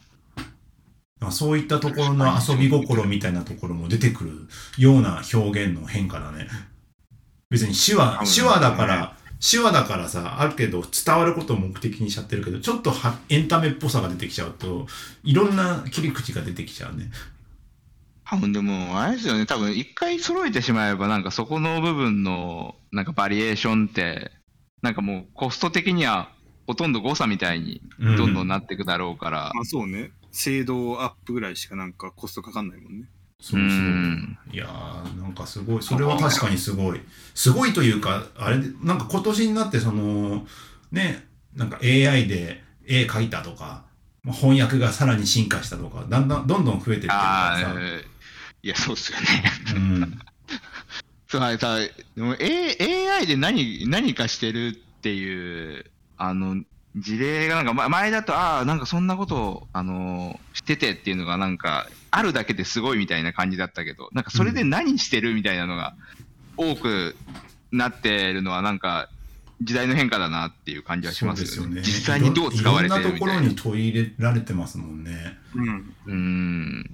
[1.20, 4.32] まあそういったところの遊び心みたいなところも出てくる
[4.78, 6.48] ような表現の変化だね。
[7.52, 14.88] 別に手話、手話だから、手話だからさ、あるけど伝わることを目的にしちゃってるけど、ちょっとはエンタメっぽさが出てきちゃうと、
[15.24, 17.12] いろんな切り口が出てきちゃうね。
[18.26, 18.32] あ。
[18.32, 24.32] 多分でも、あれですよね、多分一回揃えてしまえば、なんかそこの部分の、なんかバリエーションって、
[24.82, 26.32] なんかもうコスト的には
[26.68, 30.12] ほとんど誤差みたいにうんどんどんなっていくだろうから、まあそうね。
[30.32, 33.08] 精度アップぐらいしかなんかコストかかんないもんね。
[33.42, 33.62] そうそうう。
[33.64, 35.84] んいやー、なんかすごい。
[35.84, 37.02] それは確かにすごい。
[37.34, 40.46] すごいというか、あれで、なんか今年になってその、
[40.92, 43.84] ね、なんか AI で絵描いたとか、
[44.24, 47.14] まあ翻訳がさらに進化したとか、だんだん、どんどん増えてってる。
[47.14, 47.80] ああ、
[48.62, 49.26] いや、そうっすよね。
[49.76, 50.20] うん。
[51.28, 51.78] そうあれさ、
[52.16, 55.86] でも、A、AI で何、何かしてるっていう、
[56.18, 56.62] あの、
[56.96, 65.96] 事例がなんか、ま前だと、ああ、なんかそんなことを、あのーしててっていうのがなんか、あるだけですごいみたいな感じだったけど、なんかそれで何してるみたいなのが
[66.58, 67.16] 多く
[67.72, 69.10] なってるのは、なんか、
[69.62, 71.82] 時代の変化だなっていう感じはしますよね。
[71.82, 73.34] 実際にどう使われてるみたいな。
[73.34, 75.38] いろんなところに取り入れられてますもんね。
[75.56, 75.96] うん。
[76.08, 76.90] うーん。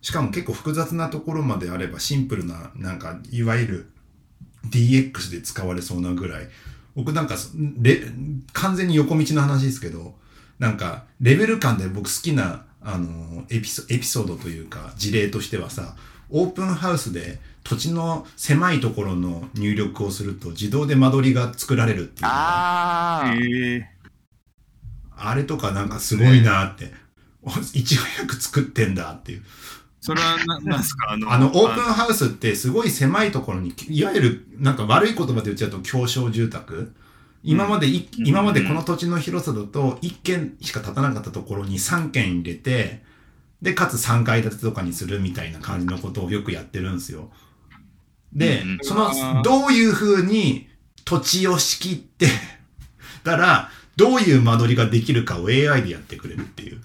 [0.00, 3.90] しかも結構複雑なところまであればシンプルな、なんか、いわゆる
[4.70, 6.48] DX で使われそうなぐらい。
[6.94, 7.36] 僕なんか、
[7.80, 8.02] レ
[8.52, 10.16] 完全に横道の話ですけど、
[10.58, 15.96] なんか、レベル感で僕好きな、あの、エピソエピソードというか、事例としてはさ、
[16.30, 23.34] オープンハウスで土地の狭いところの入力をすると自動で間取りが作られるっていうあ
[25.16, 26.92] あ、れとかなんかすごいなって、
[27.42, 29.42] お いち早く作ってんだっていう。
[30.00, 31.12] それはな、なんすか？
[31.12, 36.92] あの、あの、オープンハウスってすごい狭いところに、いわゆる、なんか悪い言葉で言っちゃうと狭小住宅。
[37.44, 43.02] 今までい、うん今までこの土地の広さだと1軒しか建たなかったところに3軒入れて、
[43.60, 47.30] で、かつ3階建てとかにするみたいな感じのことをよくやってるんですよ。
[48.32, 50.68] で、うんその、どういう風に
[51.04, 52.28] 土地を仕切って
[53.22, 56.80] たら、どういう間取りができるかを AI でやってくれるっていう。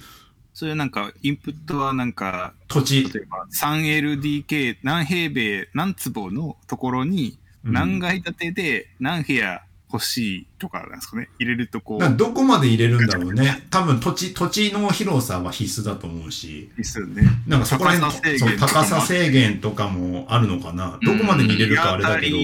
[0.53, 3.03] それなんか、インプットはなんか、土地。
[3.03, 11.29] 例えば 3LDK 何平米何坪のところにうん何階建てで何部屋欲しいとかなんですかね。
[11.39, 12.15] 入れるとこう。
[12.15, 13.65] どこまで入れるんだろうね。
[13.71, 17.23] 多分土地、土地の広さは必須だと思うし、ですよね。
[17.47, 18.67] なんかそこら辺高さ制限そうとかも。
[18.67, 20.99] 高さ制限とかもあるのかな。
[21.01, 22.35] どこまでに入れるかあれだけど、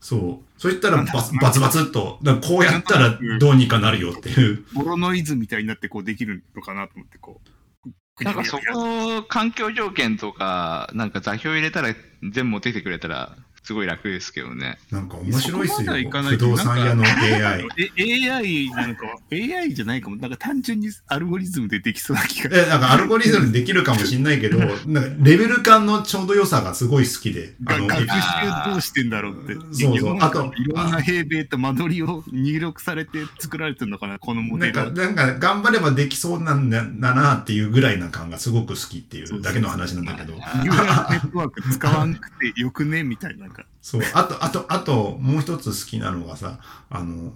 [0.00, 0.60] そう。
[0.60, 4.64] そういったらバツバツバツっと、こうやったらどうにかなるよっていう。
[4.74, 8.24] ボロノイズみたいになってこうできるのかなと思ってこう。
[8.24, 14.78] なんかそこ、環境条件とか、なんか座標入れたら全部持ってきてくれたら、普すごい楽ですけどね。
[14.92, 15.92] なんか面白いっすよ。
[15.92, 17.66] 不動産屋の AI。
[17.98, 19.02] え AI なのか
[19.32, 27.56] AI じゃないかもなんか単純にアルゴリズムでできそうな気がえ、なんかアルゴリズムできるかもしんないけど、 なんかレベル感のちょうど良さがすごい好きで。
[27.66, 40.34] あの、が学習どうしてんだろうってそうそうあといろんな平米と間取りを入力されて作られてるのかなこのモなんか、なんか頑張ればできそうなんだだなっていうぐらいな感がすごく好きっていうだけの話なんだけど。
[40.34, 43.02] ニューラルネットワーク使わんくてよくね？
[43.02, 44.10] みたいなかそう。
[44.14, 46.58] あと、あと、あと、もう一つ好きなのがさ、
[46.90, 47.32] あの、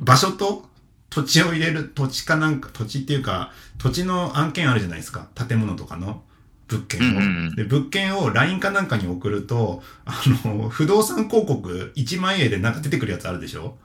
[0.00, 0.68] 場所と
[1.10, 5.28] 土地を入れる、土地かなんか、土地っていうか、土地の案件あるじゃないですか。
[5.34, 6.22] 建物とかの
[6.68, 7.04] 物件を。
[7.04, 13.76] うんうんうんで、物件を LINE かなんかに送ると、あの、不動産広告1万円でなんか出てくるやつあるでしょ？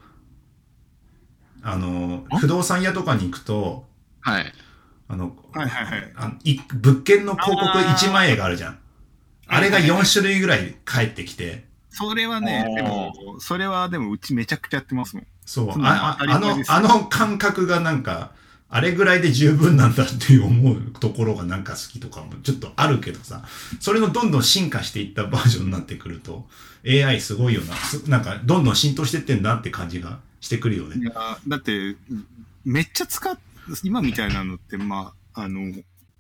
[1.62, 3.86] あの、あ不動産屋とかに行くと、
[4.22, 4.54] はい。
[5.08, 8.80] あの、はいはいはいあい物件の広告あー1万円があるじゃん。
[9.48, 11.66] あれが4種類ぐらい返ってきて、
[12.00, 15.28] それはねでもそれはでもうちめちゃくちゃやってますもん。
[15.46, 18.32] そう、ああのあの感覚がなんか、
[18.70, 23.44] あれぐらいで十分なんだっていう思うところがなんか好きとかもちょっとあるけどさ、
[23.80, 26.46] それのどんどん進化していったバージョンになってくると、
[26.88, 30.98] AI すごいよな、すなんかどんどん浸透してってんなって感じがしてくるよね。
[31.02, 31.96] いやだって
[32.64, 33.38] めっちゃ使っ
[33.84, 35.74] 今みたいなのってまああの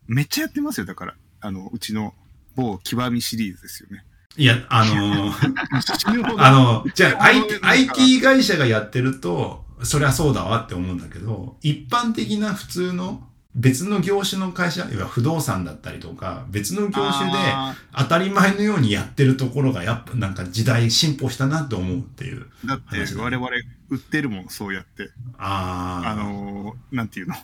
[0.08, 0.88] めっちゃやってますよ。
[0.88, 2.16] だからあのうちの
[2.56, 4.04] 某極みシリーズですよね
[4.38, 22.46] いや、あのーあの、じゃあ IT, IT 会社がやってると、そりゃそうだわって思うんだけど、一般的な普通の別の業種の会社、いわ不動産だったりとか、別の業種であ当たり前のようにやってるところがやっぱなんか時代進歩したなと思うっていう。
[22.64, 23.50] ーだって我々
[23.90, 25.10] 売ってるもんそうやって。
[25.40, 26.10] ああ。
[26.12, 27.36] あのーなんていうの？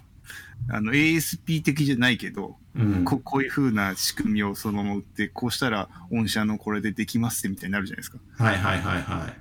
[0.70, 9.34] あの ASP 的じゃないけど、うん、ここういう風な仕組みをそのまま売ってこうしたら御社のこれでできますってみたいになるじゃないですかはいはいはいは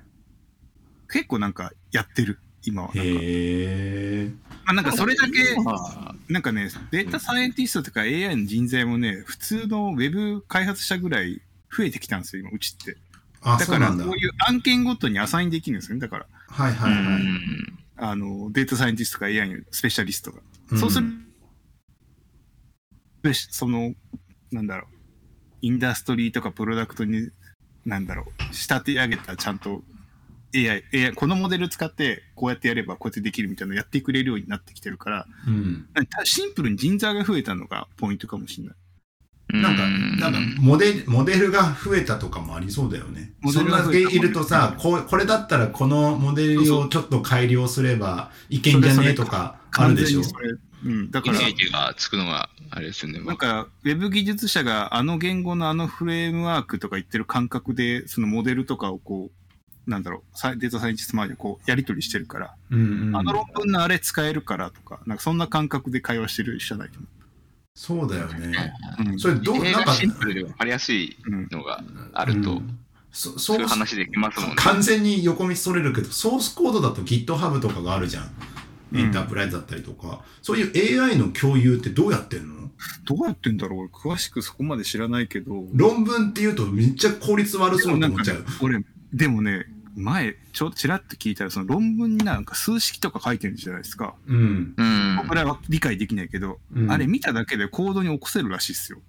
[1.11, 3.07] 結構なんかやってる今はなんか,、い。
[3.07, 3.15] へ
[4.25, 4.31] え。
[4.65, 11.41] まあ、なんかそれだけまあなんかねデータサイエンティストとか AI の人材もね普通のウェブ開発者ぐらい
[11.75, 12.97] 増えてきたんですよ今うちって
[13.41, 14.03] あ、だそうなんだ。
[14.05, 17.01] からこういう案件ごとにアサインできるんですよねだからはいはいはい。
[17.01, 20.39] うんあのデータサイエンティストとか AI のスペシャリストが
[20.75, 21.13] んそうするで
[23.33, 23.93] その、
[24.51, 24.95] なんだろう、
[25.61, 27.29] インダストリーとかプロダクトに、
[27.85, 29.81] なんだろう、仕立て上げたちゃんと
[30.55, 35.87] AI、AI、このモデル使ってこうやってやればこうやってできるみたいなのやってくれるようになってきてるから、うん。
[36.23, 38.75] シンプルに人材が増えたのがポイントかもしれない。
[39.47, 43.33] なんか、うんなんかモデル、モデルが増えたとかもありそうだよね。
[43.41, 50.21] モデそんだルが増えたけいるとさ、こうこれだったらこのモデルをちょっと改良すればいけんじゃねえとかあるでしょ。
[50.85, 53.19] うん、だからイメ、ージがつくのがあれですよね。
[53.19, 59.31] なんか、ウェブ技術者があの言語のあのフレームワークとか言ってる感覚で、そのモデルとかをこ
[59.87, 66.99] う、なんだろう、サイデータサイエンティスト周りでこう、やり取りしてるから、うんうんあの論文のあれ使えるからとか、なんかそんな感覚で会話してる人じゃないと
[67.73, 68.73] そうだよね。
[68.99, 69.11] 思う。
[69.11, 72.79] うんそれどう、なんか、シンプルで分かりやすいうんのがあると、うん
[73.11, 74.55] そそそうういう話できますもんね。
[74.57, 78.29] 完全に横道それるけど、ソースコードだと GitHub とかがあるじゃん。
[78.95, 82.69] うんエンタープライズだったりとか、そういう AI の共有ってどうやってんの？
[83.05, 83.87] どうやってんだろう？
[83.87, 85.65] 詳しくそこまで知らないけど。
[85.73, 88.45] 論文っていうとめっちゃ効率悪そうと思っちゃう。
[88.61, 94.15] 俺、でもね、前、ちょっとちらっと聞いたら、その論文になんか数式とか書いてるじゃないですか。
[94.27, 94.73] うん。
[94.75, 95.17] うん。
[95.23, 98.99] 僕らは理解できないけど、うんあれ見ただけでコードに起こせるらしいっすよ。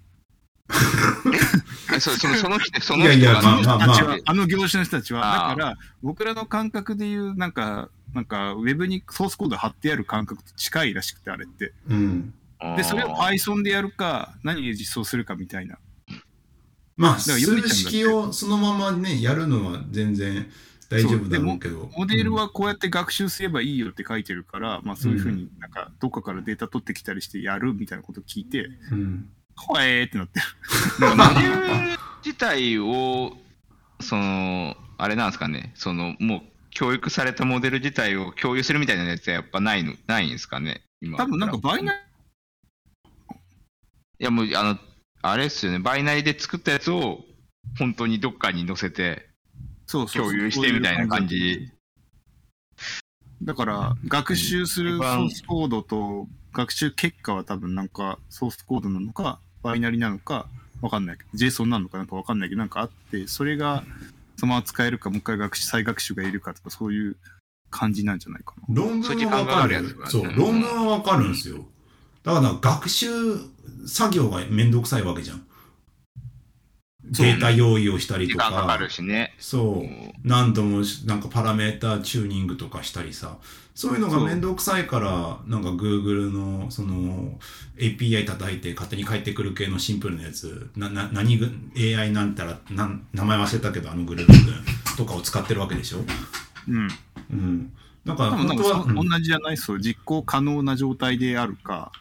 [1.93, 1.99] え？
[2.01, 5.21] そそのその人、そのいやいや人がまあまあまあ人たちはあの業種の人たちは。
[5.21, 11.73] だから、僕らの感覚でいう、なんか、なんか、ウェブにソースコード貼ってある感覚と近いらしくて、あれって。
[11.89, 12.35] うん。
[12.77, 15.79] で、それを Python でやるか、何で実装するかみたいな。
[16.97, 20.51] まあ、数式をそのままね、やるのは全然
[20.89, 21.91] 大丈夫だろうけど。
[21.95, 30.47] モデルはこうやって学習すればいいよって書いてるから、まあそういうふうになんか、どっかからデータ取ってきたりしてやるみたいなこと聞いて、うん、ほえーってなってる。
[31.17, 33.37] モデル自体を、
[34.01, 36.43] その、あれなんですかね、その、もう、
[36.77, 41.17] 教育されたモデル自体を共有するみたいなやつはやっぱないの、ないんですかね、今。
[41.17, 41.99] 多分なんかバイナリ
[44.19, 44.79] いやもう、あの、
[45.23, 47.25] あれですよね、バイナリで作ったやつを、
[47.79, 49.27] 本当にどっかに載せて、
[49.87, 51.73] そうそう共有してみたいな感じ。
[53.43, 60.47] だから、学習するソースコードと学習結果は多分なんかソースコードなのか、バイナリなのか、
[60.83, 61.17] わかんない。
[61.17, 63.83] けど、JSON なのかなんかわかんないけど、なんかあって、それが
[64.37, 67.17] そのまま使えるか、もう一回学習、再学習がいるかとか、そういう
[67.71, 68.75] 感じなんじゃないかな。
[68.75, 69.97] 論文はわかる。
[70.07, 71.67] そう、うん論文はわかるんですよ。
[72.23, 73.09] だから学習
[73.87, 75.46] 作業がめんどくさいわけじゃん。
[77.11, 78.51] データ用意をしたりとか。
[78.51, 79.35] かかる、しね。
[79.39, 79.85] そう。
[79.85, 79.89] う、
[80.25, 83.39] 何度もなんかパラメータチューニングとかしたりさ、
[83.75, 87.39] そういうのがめんどくさいから、なんか Google のその
[87.77, 94.97] API 叩いて勝手に返ってくる系のシンプルなやつ、な、な、何ぐ AI なんたら、なん、名前忘れたけど、あのグループ。
[94.97, 95.99] とかを使ってるわけでしょ？
[96.69, 96.89] うん。
[97.31, 97.73] うん。
[98.07, 99.57] なんか多分なん本当は、同じじゃない？
[99.59, 101.93] そう、実行可能な状態であるか、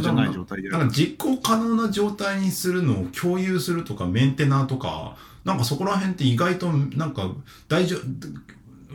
[0.00, 0.78] じゃない状態でか。
[0.78, 7.30] だから実行可能な状態にするのを共有するとかメンテナーとか、なんかそこら辺って意外となんか
[7.68, 7.96] 大丈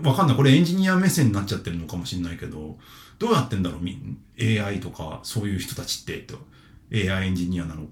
[0.03, 0.35] 夫、わかんない。
[0.37, 2.77] これエンジニア目線になっちゃってるのかもしれないけど、
[3.19, 3.81] どうやってんだろう？
[3.81, 6.39] み ?AI とかそういう人たちって、と
[6.93, 7.87] AI エンジニアなの、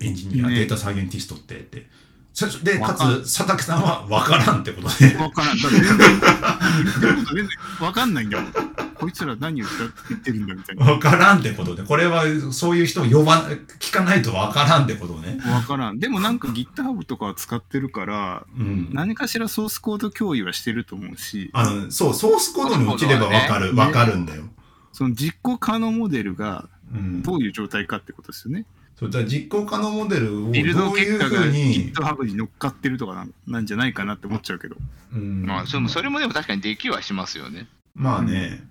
[0.00, 1.86] エンジニア、ねデータサイエンティストって、って。
[2.32, 5.16] そで、かつ、佐竹さんはわからんってことで。
[5.16, 5.58] わからん。
[5.58, 7.48] だって全然、言ってること全然
[7.80, 8.52] わかんないんだもん。
[8.98, 9.66] こいつら何を
[10.08, 10.86] 言ってるんだみたいな。
[10.86, 11.82] わからんってことで。
[11.82, 13.48] これはそういう人を呼ば、
[13.80, 15.38] 聞かないとわからんってことね。
[15.46, 15.98] わからん。
[15.98, 18.90] でもなんか GitHub とかは使ってるから、うん。
[18.92, 24.44] 何かしらソースコード共有はしてると思うし、あの、そう、ソースコードに落ちればわかる、ねわかるんだよ。
[24.92, 27.22] その実行可能モデルがうん。
[27.22, 28.64] どういう状態かってことですよね。
[28.98, 34.76] そう、だから実行可能モデルをどうビルドいう結果がふうに、GitHub に乗っかってるとかなんなんじゃないかなって思っちゃうけど。
[35.14, 37.66] うん、まあ、それもそれもでも確かにできはしますよね。
[37.94, 38.68] まあね、うん。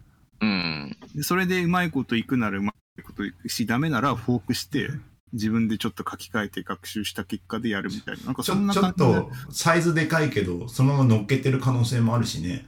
[1.16, 4.90] でそれでうまいこといくならうまいこといくし、ダメならフォークして、
[5.34, 8.26] 自分でちょっと書き換えて学習した結果でやるみたいな。
[8.26, 12.66] なんかちょそんなちょっとサイズでかいけど、そのまま乗っけてる可能性もあるしね。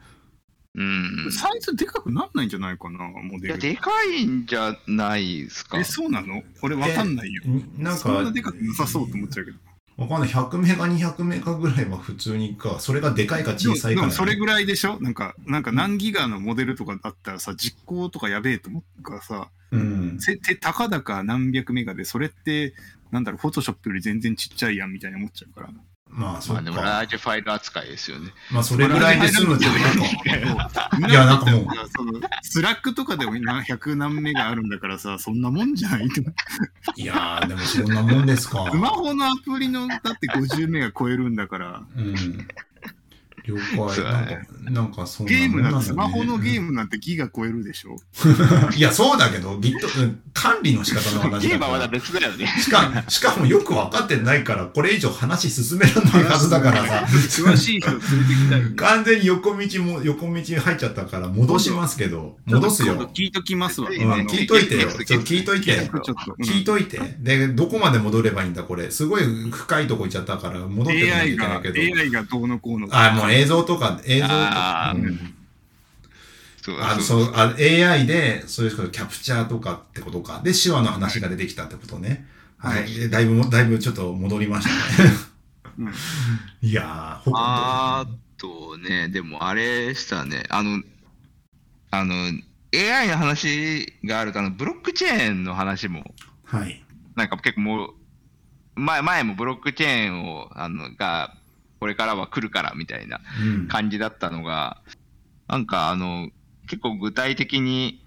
[0.76, 1.32] うん。
[1.32, 3.62] サイズでかくなんないんじゃないかな、モデいや、ル。
[3.62, 5.84] でかいんじゃないですかえ、。
[5.84, 6.44] そうなの？
[6.62, 7.44] 俺わかんないよ。
[7.46, 9.58] んなんか、そんなでかくなさそうと思っちゃうけど。
[9.98, 10.30] わかんない。
[10.30, 15.00] 100メガ、200メガぐらいは普通にか、それがでかいか小さいかねそれぐらいでしょ？
[15.02, 20.18] なんか、なんか何ギガのモデルとかだったらさ、実行とかやべえと思うからさ、うん。
[20.20, 22.76] せてたかだか何百メガで、それって、
[23.12, 25.70] なんだろう、フォトショップより全然ちっちゃいやんみたいに思っちゃうから。
[26.10, 26.78] まあ、そまあでも。
[26.78, 28.32] large file 扱いですよね。
[28.52, 29.76] まあ、それぐらいで済むってなん
[30.70, 36.08] か、いいやなんかもうその Slack とかでもな100何メガあるんだからさ、そんなもんじゃない
[36.96, 38.68] いやー、でもそんなもんですか。
[38.72, 42.48] スマホのアプリのだって50メガ超えるんだから、うん。
[43.48, 44.04] 了解。
[44.04, 47.96] なんか、なんかそんなゲームなんて、スマホのゲームなんてギガ超えるでしょ
[48.76, 51.88] いや、そうだけど、Git、うん管理の仕方の話だからゲームはまだ。
[51.88, 52.46] 別だよね。
[52.60, 57.06] しか、しかもよく分かってないから、これ以上話進められないはずだからさ。
[57.08, 58.76] 詳しい人連れてきたいよね。
[58.76, 60.44] 完全に横道も、横道入っ
[60.78, 63.10] ちゃったから戻しますけど、戻すよ。
[63.16, 63.90] 聞いときますわ。
[63.90, 63.96] うん、
[64.28, 64.92] 聞いといてよ。
[64.92, 65.90] ちょっと聞いといて。
[66.44, 67.00] 聞いといて。
[67.20, 68.92] で、どこまで戻ればいいんだ、これ。
[68.92, 72.00] すごい深いとこ行っちゃったから、戻ってこなきゃい AI が、けないけど。
[72.02, 72.88] AI がどうのこうの。
[72.92, 74.90] あ、もう映像とか、映像とか。
[74.90, 75.34] あーうん
[76.68, 80.42] そうあそうそうあ AI で、そういうことキャプチャーとかってことか。
[80.44, 82.28] で、手話の話が出てきたってことね。
[82.58, 83.10] はい。
[83.10, 85.10] だいぶも、だいぶちょっと戻りましたね。
[85.80, 85.94] うん
[86.62, 88.06] いやー、ほあ
[88.38, 90.82] とね、でもあれしたね、あの、
[91.92, 92.16] あの、
[92.74, 96.14] AI の話があると、あの、ブロックチェーンの話も、
[96.44, 96.84] はい。
[97.16, 97.94] なんか結構もう、
[98.76, 101.34] 前、前もブロックチェーンを、あの、が、
[101.80, 103.68] これからは来るからみたいなうん。
[103.68, 104.82] 感じだったのが、
[105.48, 106.30] なんかあの、
[106.68, 108.04] 結構具体的に、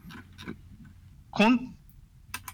[1.31, 1.75] コン、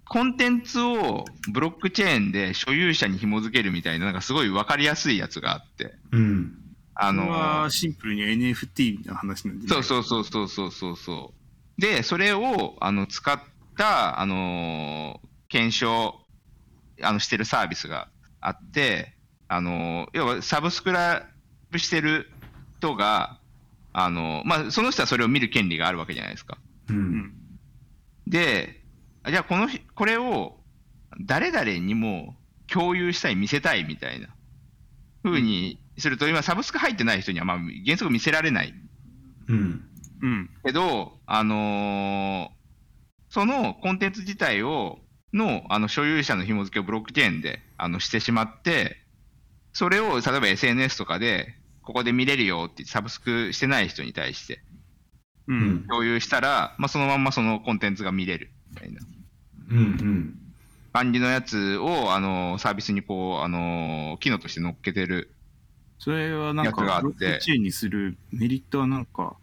[0.09, 6.53] コンテンツをブロックチェーンで所有者に紐付けるみたいな、なんかすごいわかりやすいやつがあって、うん。
[6.95, 9.69] あのこれはシンプルに NFT みたいな話なんで。
[9.69, 11.35] そうそうそうそうそうそうそ
[11.79, 11.81] う。
[11.81, 13.41] で、それをあの使っ
[13.77, 16.19] た、あのー検証
[17.03, 18.09] あのしてるサービスが
[18.41, 19.16] あって、
[19.49, 21.22] あのー要はサブスクライ
[21.70, 22.30] ブしてる
[22.78, 23.38] 人が、
[23.92, 26.59] あのーまあ、その人はそれを見る権利があるわけじゃないですか。
[26.90, 26.92] う。
[26.92, 27.32] うんん。
[28.26, 28.82] で、
[29.22, 30.61] あじゃあこの日、これを
[31.20, 32.36] 誰々にも
[32.66, 34.28] 共有したい、見せたいみたいな
[35.22, 38.74] 風にすると、今サブスク入ってない人にはまあ原則見せられない
[39.49, 39.88] うん。
[40.22, 40.51] うん。
[40.64, 42.57] けど、あのー
[43.28, 45.01] そのコンテンツ自体を、
[45.32, 48.97] の、あの、所有者の紐付けをブロックチェーンで、あの、してしまって、
[49.77, 54.62] それを、例えば SNS とかで、ここで見れるよってサブスクしてない人に対して
[55.49, 55.53] う。
[55.53, 55.87] うんん。
[55.87, 59.03] 共有したら、まあ、そのまんまそのコンテンツが見れるみたいな
[59.70, 59.79] うん。
[59.79, 60.39] うん。
[60.95, 65.35] 感じのやつを、あの、サービスにこう、あの、機能として乗っけてる。
[65.99, 69.37] それはなんか、ブロックチェーンにするメリットはなんか、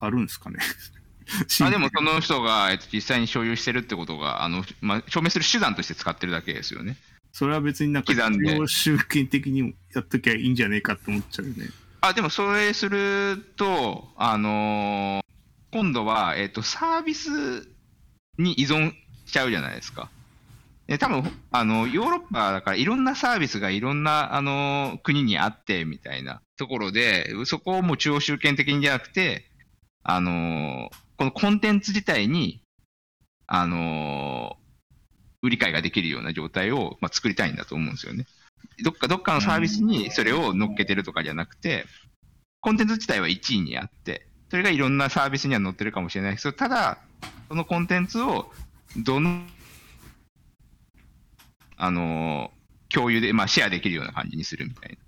[0.00, 0.60] あるんですかね？
[1.60, 6.96] あでも、その人がえっと実際に所有してるってことが、あの、まあ、証明する手段として使ってるだけですよね。
[7.38, 11.68] それは別になんか、刻んで企業集権的にやっときゃいいんじゃねえかって思っちゃうよね。
[12.00, 15.28] あ、でもそれすると、あのー
[15.70, 17.68] 今度は、えっ、と、サービス
[18.38, 18.90] に依存
[19.26, 20.10] しちゃうじゃないですか。
[20.88, 29.44] で多分あのヨーロッパだからいろんなサービスがいろんなあの国にあってみたいなところで、そこをもう中央集権的にじゃなくて、
[30.02, 32.62] あのこのコンテンツ自体に、
[33.46, 34.56] あの
[35.42, 38.26] 売り買いができるような状態を、まあ、作りたいんだと思うんですよね。
[38.82, 41.86] どっかどっかのサービスにそれを乗っけてるとかじゃなくて、
[42.60, 46.98] コンテンツ自体は1位にあって、それがいろんなサービスには載ってるかもしれないですけど、ただ、
[47.48, 48.50] そのコンテンツを
[48.96, 49.42] どの、
[51.76, 52.50] あの
[52.88, 54.98] 共有で、まあ、シェアできるような感じにするみたい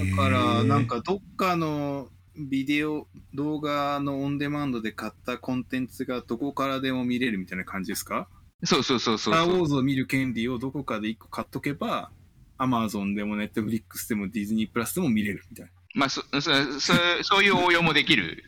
[0.00, 0.10] な。
[0.10, 8.28] だから、なんかどっかのビデオ、動画のオンデマンドで買ったコンテンツがどこからでも見れるみたいな感じですか？
[8.64, 9.62] そうそうそうそうスター・ウォそう。
[9.62, 12.10] ーズを見る権利をどこかで1個買っとけば、
[12.56, 15.72] アマゾンでもネットフリックスでもディズニープラスでも見れるみたいな。
[15.94, 16.92] まあ、そそそ
[17.22, 18.44] そういう応用もできる。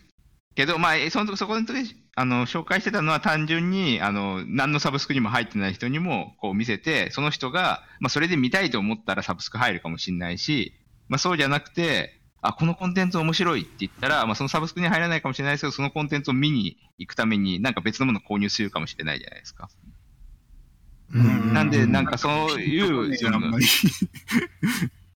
[0.57, 10.75] けど、まあ、そのそこの時あの紹介してたのは単純にあの何のサブスクにも入ってない人にもこう見せて、その人が、まあ、それで見たいと思ったらサブスク入るかもしれないし、
[11.09, 19.69] まあ、そうじゃなくて、あ、このコンテンツ面白いって言ったら、まあ、そのサブスクに入らないかもしれないですけど、そのコンテンツを見に行くために、なんか別のものを購入するかもしれないじゃないですか。
[21.13, 21.53] うん。
[21.55, 23.13] なんで、なんかそういう。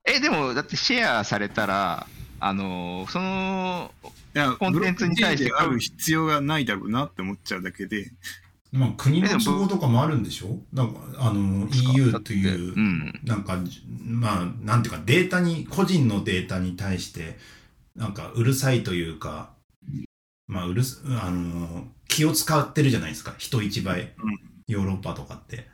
[0.06, 2.06] え、でも、だってシェアされたら、
[2.40, 3.94] あのその、
[4.34, 5.52] いや、コンテンツに対して。
[5.52, 8.12] ある必要がないだろうなって思っちゃうだけで、
[8.74, 10.58] まあ、国の都合とかもあるんでしょ？
[10.72, 13.20] なんか、あの、EU というう、ん。
[13.24, 13.56] なんか、
[14.04, 17.38] まあ、なんていうか、データに、個人のデータに対して、
[17.94, 19.54] なんか、うるさいというか、
[20.48, 24.12] まあ、うるす、あの、気を使ってるじゃないですか、人一倍、
[24.66, 25.68] ヨーロッパとかって。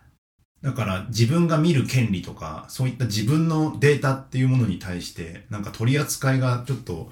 [0.63, 7.11] だから、自分が見る権利とか、そういった自分のデータっていうものに対して、なんか取り扱いがちょっと、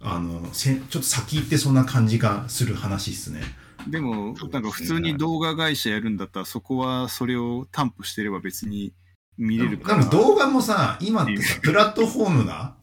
[0.00, 3.42] あの、せちょっと先行ってそんな感じがする話っすね。
[3.86, 8.94] でも、なんか普通に動画会社やるんだったら、そこはそれを担保してれば別に
[9.36, 10.04] 見れるでから。
[10.04, 12.76] も動画もさ、今ってさ、プラットフォームが、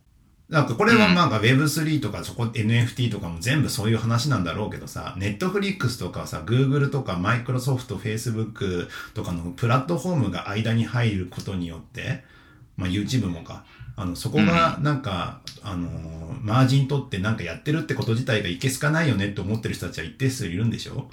[0.50, 12.24] なんかこれはなんか Web3 とかそこ NFT とかも全部そういう話なんだろうけどさ、Netflix とかさ、Google とか Microsoft、Facebook とかのプラットフォームが間に入ることによって、
[12.78, 13.66] まあ YouTube もか、
[13.98, 21.10] あの、そこがなんか、あのーマージン取ってなんかやってるってこと自体がいけすかないよねって思ってる人たちは一定数いるんでしょ？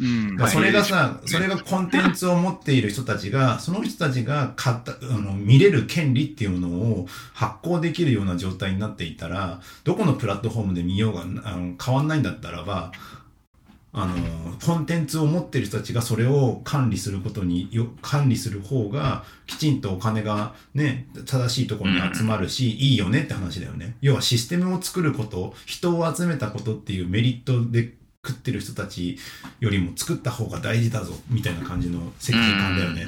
[0.00, 0.48] うん。
[0.48, 12.92] それがさ、それがコンテンツを持っている人たちが、その人たちが買った、あの、見れる権利っていうものを発行できるような状態になっていたら、どこのプラットフォームで見ようが、あの、変わんないんだったらば、
[13.96, 23.94] あの、コンテンツを持っている人たちがそれを管理することによ、管理する方が、きちんとお金がね、正しいところに集まるし、いいよねって話だよね。
[24.00, 27.94] 要はシステムを作ること、人を集めたことっていうメリットで
[28.26, 29.18] 食ってる人たち
[29.60, 33.06] よりも作った方が大事だぞ、みたいな感じの世界観だよね。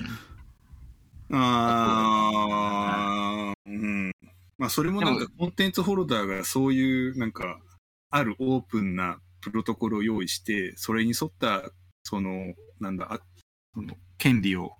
[1.32, 4.12] あーうん。
[4.58, 7.60] まあ、それもなんかコンテンツホルダーがそういう、なんか、
[8.10, 11.70] あるオープンなプロトコルを用意して、それに沿った、
[12.04, 13.20] その、なんだ、あ
[13.74, 14.72] その権利を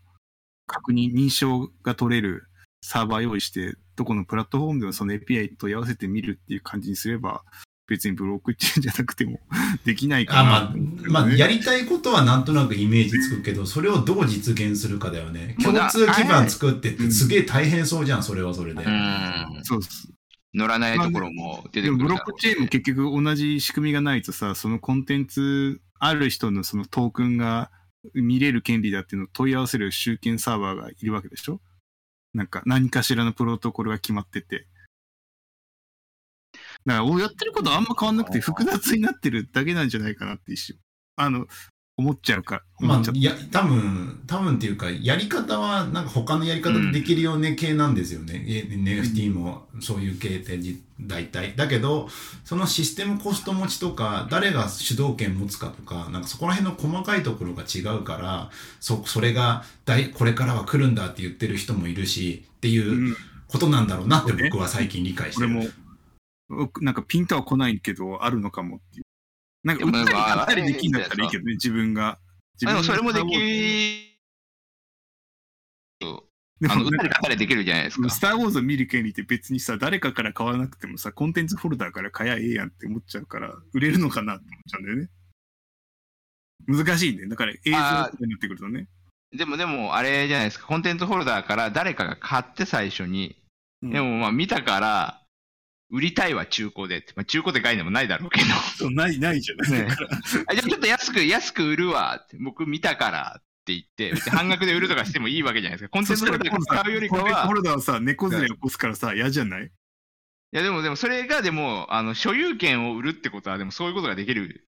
[0.66, 2.44] 確認、認証が取れる
[2.82, 7.42] サーバー用意して、どこのプラットフォームでもその API と合わせて見るっていう感じにすれば、
[7.88, 9.40] 別にブロックチェーンじゃなくても
[9.84, 15.56] できないかあ、なね、あ、まあ、やりたいことはなんとなくイメージつくけど、それをどう実現するかだよね。
[15.62, 18.82] 共通基盤作ってってうんすげえ大変そうじゃん、それはそれで。
[18.84, 19.60] うん。
[19.62, 20.08] そうです。
[20.54, 27.70] 乗らないところも出てでもブロックチェーンも結局同じ仕組みがないとさ、そのコンテンツ、ある人のそのトークンが
[28.14, 31.60] 見れる権利だっていうのを問い合わせる集権サーバーがいるわけでしょ？
[32.34, 34.66] なんか何かしらのプロトコルが決まってて。
[36.86, 40.78] だから、おやってることはあんま変わんなくて複雑になってるだけなんじゃないかなって一瞬。
[41.16, 41.46] あの、
[41.98, 42.62] 思っちゃうから。
[42.86, 48.44] まあや、多分、多分っていうか、やり方は、なんか他のやり方でできるよね系なんですよね。
[48.46, 51.56] え NFT もそういう系ってじ大体。
[51.56, 52.08] だけど、
[52.44, 63.16] そのシステムコスト持ちとか、誰が主導権持つかとか、なんかそこら辺の細かいところが違うから、そ、それが大、これからは来るんだって言ってる人もいるし、っていううん
[63.48, 65.46] ことなんだろうなって僕は最近理解してる。
[65.46, 65.85] 俺も、僕
[66.48, 69.04] なんかピンとは来ないけど、あるのかもっていう。
[69.64, 72.18] なんか、売ったり買ったりまあできんだったらいいけどね、自分が。
[72.60, 74.16] 自でもそれもでき
[76.58, 78.08] でも売ったり買ったりできるじゃないですか。
[78.08, 85.08] スター・ウォーズを見る権利って別にさ、誰かから買わなくてもさ、コンテンツフォルダーから買やええやんって思っちゃうから、売れるのかなって思っちゃうんだよね。
[86.66, 87.26] 難しいね。
[87.26, 88.88] だから映像とかになってくるとね。
[89.36, 90.66] でも、でも、あれじゃないですか。
[90.66, 93.36] コンテンツホルダーから誰かが買って最初に、
[93.82, 95.25] うんでもまあ見たから、
[95.90, 97.12] 売りたいは中古でって。
[97.16, 98.46] まあ、中古って概念もないだろうけど。
[98.76, 99.70] そうない、ないじゃない。
[99.70, 99.88] ね
[100.48, 102.36] あじゃあちょっと安く、安く売るわって。
[102.40, 103.40] 僕見たから。
[103.72, 105.90] 言って、別に半額で売るとかしてもいいわけじゃないですか。
[105.98, 109.66] コンテンツホルダー買うよりかはホ、ルダーをさ、猫背で起こすからさ、嫌じゃない？
[109.66, 109.68] い
[110.52, 114.68] やでも、でもそれがでも、あの、所有権を売るってことは、でもそういうことができる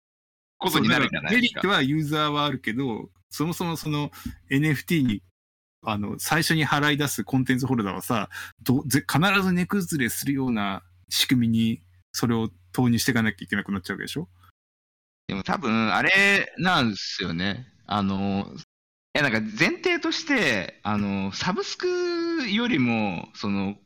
[0.59, 1.69] ことになるじゃないですかメリット。
[1.69, 4.11] はユーザーはあるけど、そもそもその
[4.51, 5.23] NFT に、
[5.83, 8.29] あの、最初に払い出すコンテンツホルダーはさ、
[8.63, 11.83] どぜ必ず値崩れするような仕組みに
[12.13, 14.29] それを投入していかなきゃいけなくなっちゃうわけでしょ？
[15.29, 17.67] でも多分、あれなんですよね。
[17.87, 21.87] あの、いやなんか前提として、あの、サブスク
[22.51, 23.77] よりも、その、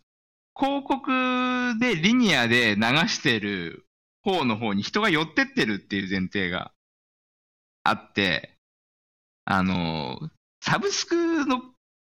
[0.59, 3.87] 広告でリニアで流してる
[4.23, 6.73] 方の方に人が寄ってってるっていう前提が
[7.83, 8.57] あって、
[9.45, 10.19] あの、
[10.63, 11.61] サブスクの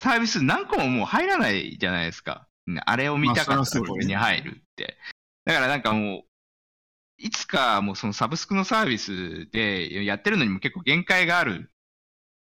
[0.03, 2.48] サービス何個ももう入らないじゃないですか。
[2.85, 4.97] あれを見たかったらこれに入るって。
[5.45, 6.23] だからなんかもう、
[7.19, 11.71] いつかもうそのサブスクのサービスでやってるのにも結構限界があるっ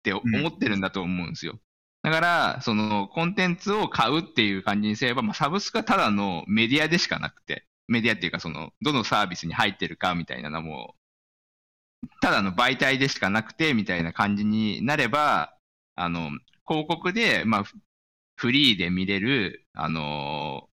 [0.04, 1.60] て思ってるんだと思うんですよ。
[2.02, 10.96] だから、そのコンテンツを買うっていう感じにすれば、まあ、サブスクはただのメディアでしかなくて、メディアっていうかその、どのサービスに入ってるかみたいなのも、
[12.22, 15.54] ただの媒体でしかなくてみたいな感じになれば、
[15.96, 16.32] あの、
[16.66, 17.64] 広告で、まあ、
[18.40, 20.70] フフリーで見れる、あの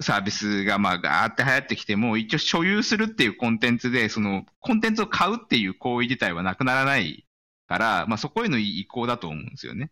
[0.00, 7.26] サービスがまあガーって流行ってきても、一応所有するっていうコンテンツで、そのコンテンツを買うっていう行為自体はなくならない
[7.66, 9.90] から、まあそこへの移行だと思うんですよね。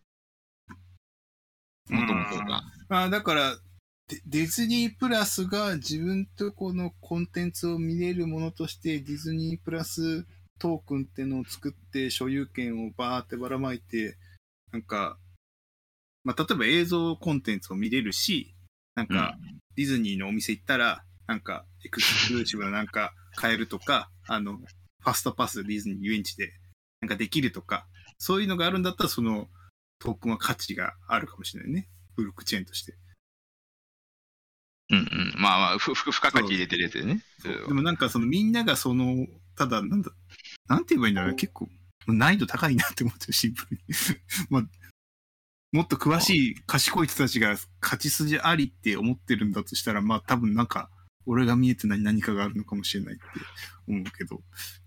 [1.89, 2.61] もともとが。
[2.89, 3.57] あだから
[4.07, 10.25] デ、ディズニープラスが自分とこのコンテンツを見れるものとして、ディズニープラス
[10.59, 14.17] トークンってのを作って、所有権をバーってばらまいて、
[14.71, 15.17] なんか、
[16.27, 18.53] まあ、例えば映像コンテンツを見れるし、
[18.95, 19.37] なんか、
[19.77, 26.51] ディズニーのお店行ったら、なんか、エクスクルーシブななんか買えるとか、あの、ファストパスディズニー遊園地で
[26.99, 29.47] なんかできるとか、そういうのがあるんだったら、その
[29.99, 31.87] トークンは価値があるかもしれないね。
[32.17, 32.97] ブロックチェーンとして。
[34.89, 35.41] うんうん。
[35.41, 37.21] まあまあ、ふふ付加価値入れてるやつでね。
[37.41, 40.11] でもなんかそのみんながその、ただなんだ、
[40.67, 41.35] なんて言えばいいんだろうね。
[41.37, 41.69] 結構
[42.07, 43.81] 難易度高いなって思ってる、シンプルに。
[44.49, 44.63] まあ、
[45.73, 50.89] もっと詳しい賢い人たちが勝ち筋ありって思ってるんだとしたら、まあ多分なんか、
[51.25, 53.23] 俺が見えてない何かがあるのかもしれないって
[53.87, 54.41] 思うけど。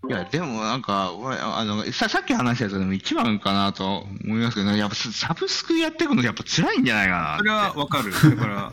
[0.09, 7.37] いや、でもなんか、俺、あの、ささっき話したやつでも一番かなと思いますけど、やっぱサブスクやっていくのやっぱ辛いんじゃないかな。
[7.37, 8.11] それはわかる。
[8.35, 8.71] だから、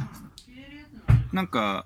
[1.35, 1.85] なんか、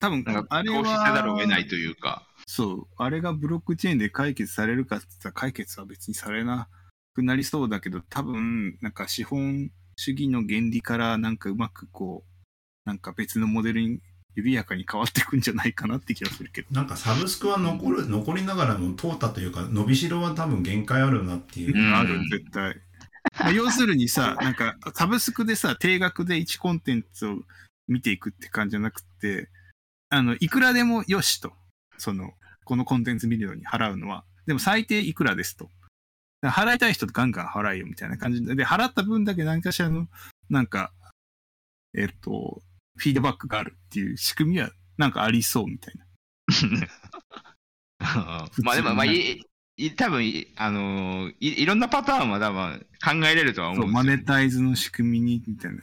[0.00, 2.26] 多分あれは、投資せざるを得ないというか。
[2.46, 6.68] そう、あれがブロックチェーンで解決されるかって言ったら解決は別にされな
[7.18, 14.00] くなりそうだけど、多分、なんか資本主義の原理からなんかうまくこう、なんか別のモデルに
[14.36, 16.68] 緩やかに変わっていくんじゃないかなって気がするけど。
[16.70, 22.76] なんかサブスクは残る残りながらも淘汰というか伸びしろは多分限界あるなっていう、うんある、絶対。
[23.40, 27.42] まあ要するにさ、 なんかサブスクでさ、定額で1コンテンツを
[27.88, 29.48] 見ていくって感じじゃなくて、
[30.08, 31.52] あの、いくらでもよしと。
[31.96, 32.32] その、
[32.64, 34.24] このコンテンツ見るのに払うのは。
[34.46, 35.70] でも最低いくらですと。
[36.42, 40.06] 払いたい人ガンガン払えよみたいな感じで、で、払った分だけ何かしらの、
[40.48, 40.92] なんか、
[41.94, 42.62] えっと、
[42.96, 46.04] フィードバックがあるっていう仕組みは、なんかありそうみたいな。
[48.62, 49.42] まあでも、まあ、い、
[49.76, 54.12] い多分いあのーい、いろんなパターンは多分考えれるとは思そうう、んですよ。
[54.12, 55.82] マネタイズの仕組みに、みたいな。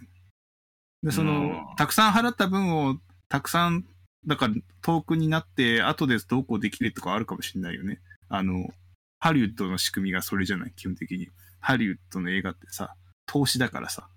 [1.04, 3.00] で、その、たくさん払った分を、
[3.30, 3.86] たくさん、
[4.26, 8.02] だから、トークンになって、後でどうこうできるとかあるかもしれないよね。
[8.28, 8.74] あの、
[9.20, 11.30] ハリウッドの仕組みがそれじゃない、基本的に。
[11.60, 12.96] ハリウッドの映画ってさ、
[13.26, 14.08] 投資だからさ、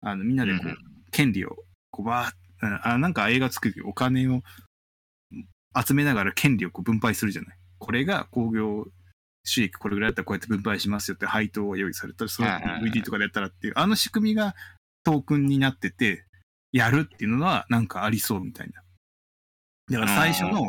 [0.00, 0.78] あの、みんなでこう、うん
[1.14, 1.56] 権利を、
[1.92, 2.32] こう、ば
[2.82, 4.42] あ、なんか映画作る時お金を
[5.80, 7.58] 集めながら権利をこう分配するじゃない。
[7.78, 8.86] これが工業
[9.44, 14.54] 収益これぐらいだったらこうやって分配しますよって配当が用意されたら、そのはいはいはい VD とかでやったらっていう、あの仕組みが
[15.04, 16.24] トークンになってて、
[16.72, 18.82] やるっていうのはなんかありそうみたいな。
[20.00, 20.66] だから最初の、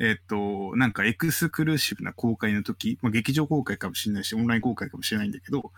[0.00, 5.72] えっと、なんかエクスクルーシブな公開の時、まあ、劇場公開かもしれないし、オンライン公開かもしれないんだけど、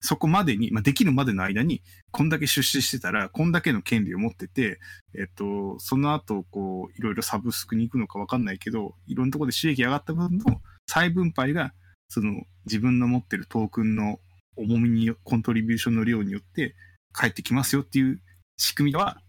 [0.00, 4.80] そこまでに、まあ、できるまでの間に、こんだけ出資してたら、こんだけの権利を持ってて、
[5.14, 11.72] えっと、その後、こう、いろいろサブスクに行くのかわかんないけど、いろんなところで収益上がった分の再分配が、
[12.08, 14.18] その、自分の持ってるトークンの
[14.56, 16.74] 重みに、コントリビューションの量によって
[17.12, 18.20] 返ってきますよっていう
[18.56, 19.20] 仕組みは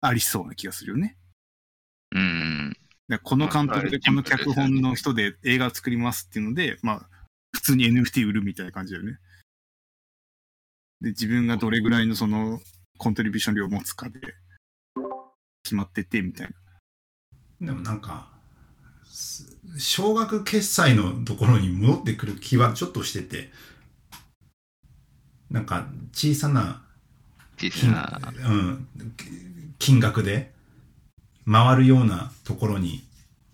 [0.00, 1.16] ありそうな気がするよね。
[2.14, 2.76] うん。
[3.08, 7.08] でこの監督でこの脚本の人で映画作りますっていうので、まあ、
[7.52, 9.18] 普通に NFT 売るみたいな感じだよね。
[11.00, 12.60] で、自分がどれぐらいのその
[12.98, 14.20] コントリビューション量を持つかで
[15.62, 16.48] 決まっててみたい
[17.60, 17.66] な。
[17.66, 18.28] でもなんか
[19.04, 23.50] す少額決済のところに戻ってくる気はちょっとしてて
[25.50, 26.82] なんか小さな
[27.56, 28.20] 小さ金,、な。
[28.48, 28.88] うん、
[29.78, 30.52] 金額で
[31.50, 33.02] 回るようなところに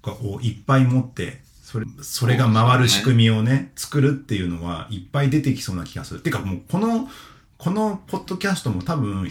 [0.03, 6.21] をいっぱい持ってそれそれが回る仕組みをね作るっていうのはいっぱい出てきそうな気がする。
[6.21, 7.09] てかもうこの
[7.57, 9.27] このポッドキャストも多分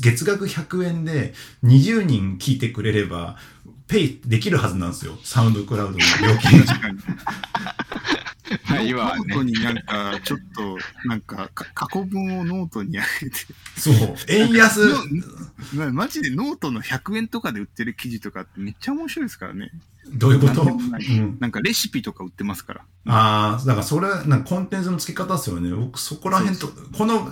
[0.00, 1.34] 月額100円で
[1.64, 3.36] 20人聞いてくれれば
[3.88, 5.18] ペイできるはずなんですよ。
[5.24, 6.04] SoundCloud の料
[6.38, 6.64] 金
[8.50, 8.58] が。
[8.58, 8.76] 確かに。
[8.76, 10.78] まあ今はねノートになんか、ちょっと、
[11.08, 13.36] なんか、か過去文をノートに上げて、
[13.76, 14.16] そう。
[14.28, 14.80] 円安。
[15.74, 19.70] まマジでノートの100円とかで売ってる記事とかってめっちゃ面白いですからね。
[20.12, 20.64] どういうこと、
[21.40, 22.80] なんかレシピとか売ってますから。
[23.06, 25.70] ああ、だからそれ、なんかコンテンツの付け方ですよね。
[25.70, 27.30] 僕そこら辺と、この、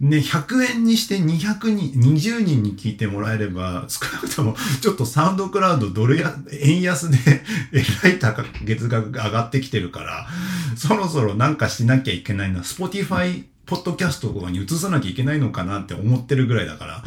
[0.00, 7.18] ね、100円にして200人、20人に聞いてもらえれば、少なくとも、ちょっと SoundCloud ドルや、 円安で、
[7.72, 10.26] えらい高く月額が上がってきてるから、
[10.76, 12.60] そろそろなんかしなきゃいけないな。
[12.60, 17.04] Spotify、ポッドキャストとかに移さなきゃいけないのかなって思ってるぐらいだから。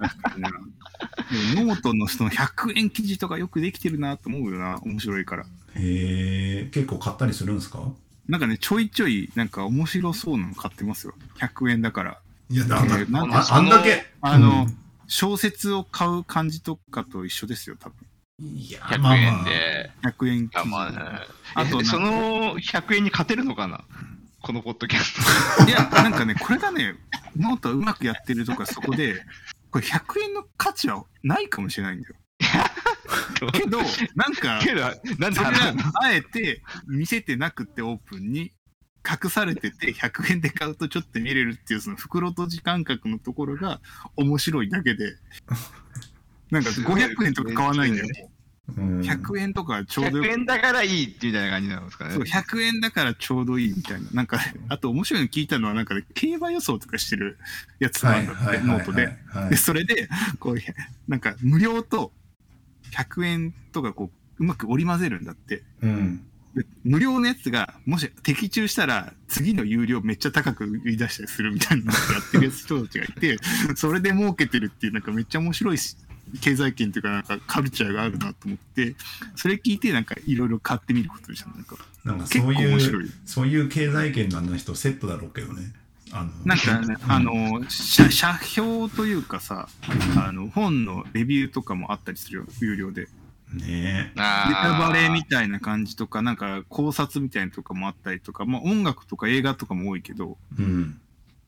[1.54, 4.80] ノートのその100円記事とかよくできてるなと思うよな。
[4.82, 5.44] 面白いから。
[5.44, 7.92] へえ、結構買ったりするんですか？
[8.28, 11.14] なんかね、ちょいちょい、なんか面白そうなの買ってますよ。
[11.38, 12.18] 100円だから。
[12.50, 14.06] いや、だだえーなんああんだけ。
[14.20, 14.78] あの、うん
[15.08, 17.96] 小説を買う感じとかと一緒ですよ、多分。
[18.38, 19.90] いや、100円で。
[20.02, 20.68] 100円記いや事。
[20.70, 23.84] まあ、あとえその100円に勝てるのかな
[24.40, 26.94] このポッドキャスいや、なんかね、これがね、
[27.36, 29.22] ノートうまくやってるとかそこで、
[29.70, 32.14] これ100円の価値はないかもしれないんだよ。
[33.38, 33.52] ト。
[33.52, 33.78] けど、
[34.14, 35.34] なんか、けど、なん
[36.02, 38.52] あえて見せてなくてオープンに
[39.08, 43.80] 隠されてて100円で買うとちょっと見れるっていうその袋閉じ感覚のところが
[44.16, 45.16] 面白いだけで、
[46.50, 48.06] なんか500円とか買わないんだよ。
[48.08, 48.32] うん
[49.00, 52.22] 100円とかちょうど100よ円だからいいってみたいな感じなんですかねそう、。
[52.22, 54.08] 100円だからちょうどいいみたいな。
[54.12, 54.38] なんか、
[54.68, 57.38] あと面白いの聞いたのは、なんかね、競馬予想とかしてる
[57.80, 59.18] やつなんだって、ノートで。
[59.26, 60.56] はいで、それで、こう、
[61.08, 62.12] なんか、無料と
[62.92, 65.64] 100円とか、こう、うまく織り交ぜるんだって。
[65.82, 66.24] うん。
[66.54, 73.38] で無料のやつが、もし的中したら、次の有料めっちゃ高く売り出したりするみたいなのをやってる人たちがいて、
[73.76, 75.96] それで儲けてるっていう、なんかめっちゃ面白いし
[76.40, 78.94] 経済圏というか、なんかカルチャーがあるなと思って、
[79.36, 81.50] それ聞いて、なんかいろいろ買ってみることでした。
[81.50, 85.72] なんか、なんかそういう面白い。、そういう経済圏のあの人セットだろうけどね。
[86.12, 89.68] あの、なんか、ね、あの、写写表というかさ、
[90.16, 93.08] あの、本のレビューとかもあったりするよ、有料で。
[93.52, 100.98] ねあーネタバレみたいな感じとか、なんか考察みたいなのとかもあったりとか、まあ音楽とか映画とかも多いけど、うん。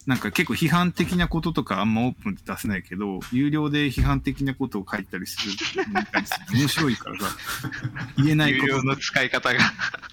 [0.06, 5.52] なんか結構批判的なこととかあんまオープンで出せないけど、有料で批判的なことを書いたりする、
[5.88, 7.36] 見たりする面白いからさ、
[8.18, 8.72] 言えない有こと。
[8.74, 9.60] 料の使い方が。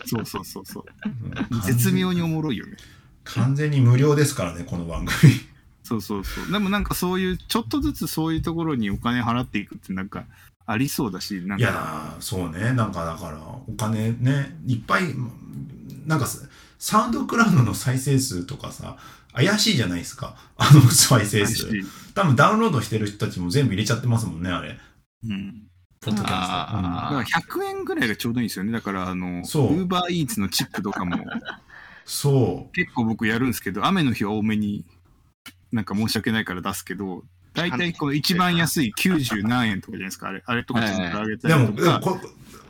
[0.05, 1.61] そうそうそうそう。
[1.65, 2.77] 絶妙におもろいよね。
[3.25, 5.33] 完全に無料ですからね、この番組。
[5.83, 6.51] そうそうそう。
[6.51, 10.25] でもなんかそういう、ちょっとずつそういうところにお金払っていくってなんか
[10.65, 12.73] ありそうだし、なんいか、やー、そうね。
[12.73, 15.03] なんかだから、お金ね、いっぱい、
[16.05, 16.39] なんかさ
[16.79, 18.97] サウンドクラウドの再生数とかさ、
[19.33, 20.35] 怪しいじゃないですか。
[20.57, 21.67] あの再生数。
[22.15, 24.79] 多分ダウンロードしてる人たちも全部入れちゃってますもんね、あれ。
[25.23, 25.67] うん。
[26.01, 26.53] ポッドキャスト。
[26.53, 28.71] あだから100円ぐらいがちょうどいいんですよね。
[28.71, 31.17] だから、あの、ウそうーバーイーツのチップとかも
[32.03, 34.83] そ結構僕やるんですけど、雨の日は多めに、
[35.71, 37.23] なんか申し訳ないから出すけど、
[37.53, 41.37] 大体この一番安い90何円とかじゃないですか、あれ、あれとかちょっと上げう。
[41.47, 41.91] でも、たりとか。
[41.91, 42.19] でもこ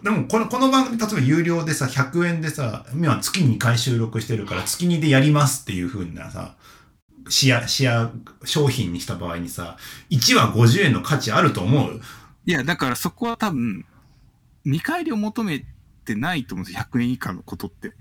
[0.03, 6.55] でもこのこの番組、例えば有料でさ、100円でさ、今月2回収録してるから、月2でやりますっていう風なさ、
[7.29, 8.11] シェア、シェア
[8.43, 9.77] 商品にした場合にさ、
[10.09, 12.01] 1は50円の価値あると思う？
[12.47, 13.85] いや、だからそこは多分、
[14.65, 15.63] 見返りを求め
[16.03, 17.93] てないと思うんですよ、100円以下のことって。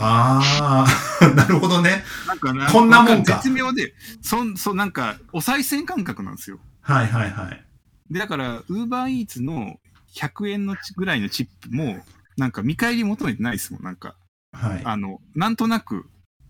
[0.00, 0.86] あ
[1.20, 2.04] あ、 なるほどね。
[2.26, 6.58] なんかなこんなもんか絶妙で、そん、そう、なんか、お賽銭感覚なんですよ。
[6.80, 7.64] はいはいはい。
[8.10, 9.78] で、だから、ウーバーイーツの
[10.14, 12.04] 100円のちぐらいのチップも、
[12.36, 14.16] なんか見返り求めてないですもん、なんか。
[14.52, 14.82] はい。
[14.84, 16.08] あの、なんとなく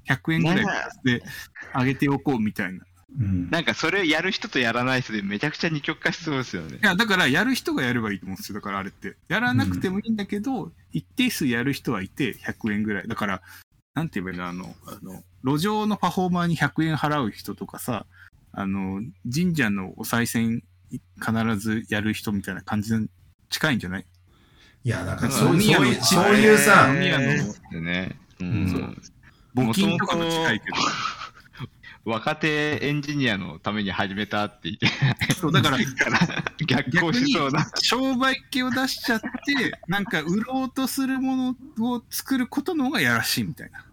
[0.08, 0.66] 100円ぐらい
[1.04, 1.22] で
[1.74, 2.84] 上げておこうみたいな。
[3.18, 6.78] いうん、なんかそれやる人とやらない人でめちゃくちゃ二極化しそうですよね。
[6.82, 8.54] や、だからやる人がやればいいと思うんですよ。
[8.54, 9.16] だからあれって。
[9.28, 13.08] やらなくてもいいんだけど、一定数やる人はいて100円ぐらい。
[13.08, 13.42] だから、
[13.94, 14.46] なんて言えばいいの？
[14.46, 18.06] あの、あの、路上のパフォーマーに100円払う人とかさ、
[18.52, 19.02] あの、
[19.32, 20.62] 神社のお賽銭
[21.20, 23.08] 必ずやる人みたいな感じに
[23.48, 24.06] 近いんじゃない？
[24.84, 28.16] いや、だからうんそういう、そういう、さ、ね。
[28.40, 28.96] うんそう
[29.54, 30.76] 募金とかも近いけど。
[32.04, 34.76] 若手エンジニアのために始めたって言っ
[35.28, 35.78] て、そう、だから、
[36.66, 37.70] 逆行しそうな。
[37.82, 39.28] 商売系を出しちゃって、
[39.86, 43.84] なんか売ろうとするものを作ることの方がやらしいみたいな。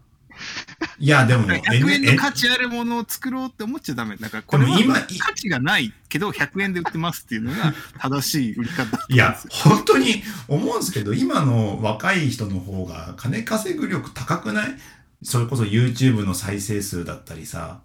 [0.99, 4.15] いや、でも、100円の価値あるものを作ろうって思っちゃダメ。
[4.17, 14.77] だからこれ今価値がないけど100円で売ってますっていうのが正しい売り方いや本当に思うんですけど、今の若い人の方が金稼ぐ力高くない？
[15.23, 17.81] それこそ YouTube の再生数だったりさ。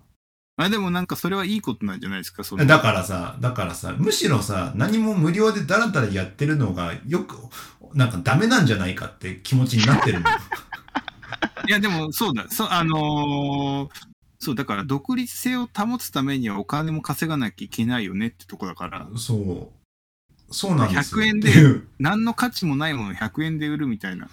[0.56, 2.44] あでもなんかそれはいいことなんじゃないですか？
[2.44, 7.36] そのだからさ、だからさ、むしろさ、何も無料でダラダラやってるのがよく、
[7.94, 10.26] なんかダメなんじゃないかって気持ちになってるの。
[11.68, 14.12] いやでもそうだ、そうあのー
[14.44, 19.68] そうだから独立性を保つためにはお金も稼がなきゃいけないよねってとこだから、そう。
[20.52, 21.22] そうなんですよ。
[21.22, 21.52] 100円で
[22.00, 24.28] 何の価値もないものを100円で売るみたいな。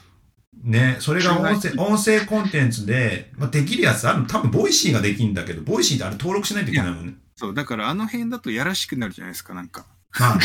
[0.63, 7.13] ね、それが音声音声コンテンツで、まあ、できるやつある多分 Voicy ができるんだけど、 Voicy であれ登録しないといけないもんね。
[7.35, 9.85] そう、だからあの辺だとやらしくなるじゃないですか、なんか。
[10.19, 10.43] まあね。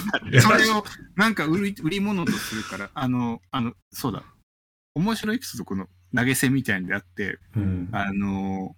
[0.40, 0.84] それを
[1.16, 4.22] なんか売り売り物とするから、あの、あの、そうだ。
[4.94, 8.74] 面白いエピソード、この投げ銭みたいにであって、うん、あの、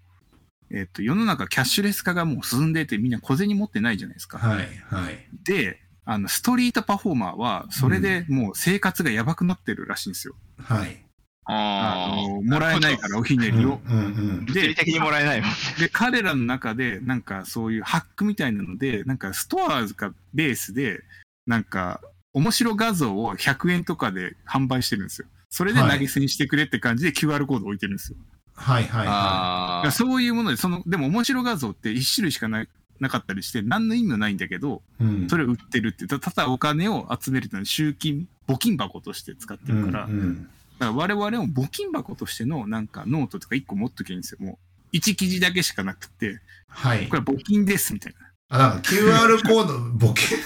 [0.70, 4.38] えっと、世の中キャッシュレス化がもう進んでてみんな小銭持ってないじゃないですか。
[4.38, 5.28] はい、はい。
[5.44, 10.34] で、あの、ストリートパフォーマーは、それでもう生活がやばくなってるらしいんですよ。
[10.58, 10.98] はい。
[11.44, 13.80] ああの、もらえないからおひねりを。
[13.84, 15.50] うんうん物理で、的にもらえないもん。
[15.78, 21.00] で、彼らの中で、なんかそういうハックみたいなので、なんかストアがベースで、
[21.46, 22.00] なんか
[22.32, 25.26] 面白画像を100円とかで販売してるんですよ。
[25.50, 28.18] それで投げ銭してくれって感じで QR コード置いてるんですよ。
[28.54, 32.68] はいはいはだあからそういうもので、その、でも面白画像って1種類しかない
[33.00, 35.04] なかったりして、何の意味もないんだけど、い。
[35.04, 44.38] うんそれを売ってるって、たただお金を集めるというのは集金、募金箱として使ってるから、うんうんだから我々も募金箱としてのなんかノートとか1個持っときゃいいんですよ。
[44.40, 44.58] も
[44.92, 47.14] う、1記事だけしかなくて、はいこ。
[47.14, 48.32] れは募金ですみたいな。
[48.48, 50.38] あ、だから QR コード、募金？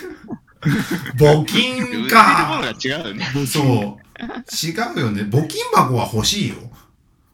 [1.17, 2.61] 募金売ってるものか。
[2.63, 3.25] が違うよね。
[3.47, 4.07] そう。
[4.67, 5.23] 違うよね。
[5.23, 6.57] 募金箱は欲しいよ。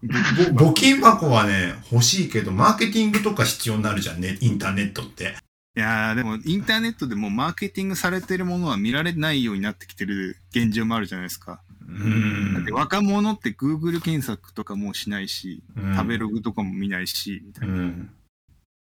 [0.03, 5.36] ぼ募金箱はね、欲しいけど、マーケティングとか必要になるじゃんね、インターネットって。
[5.74, 11.62] いやーでもインターネットでもマーケティングされてるものは見られないようになってきてる現状もあるじゃないですか。
[11.88, 12.74] うだってん。
[12.74, 17.74] 若者って Google 検索とかもうしないし、うん食べログとかも見ないし、みたいな。
[17.74, 18.11] うん。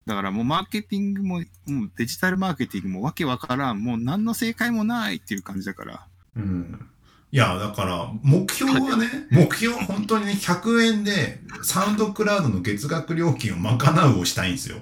[0.05, 1.35] だからもうマーケティングも、
[1.65, 6.07] もうデジタルマーケティングもわけわからん、もう何の正解もないっていう感じだから。
[6.35, 6.89] うん。
[7.31, 14.77] いや、だから、目標はね、目標は本当にね、100円で、サウンドクラウドの月額料金を賄うをしたいんですよ。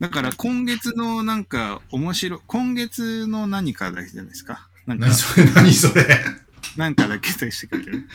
[0.00, 4.68] だから今月のなんか面白い、今月の何かだけじゃないですか。
[4.86, 6.06] なんか何、それ、何それ。
[6.76, 8.08] なんかだけとしてくれる。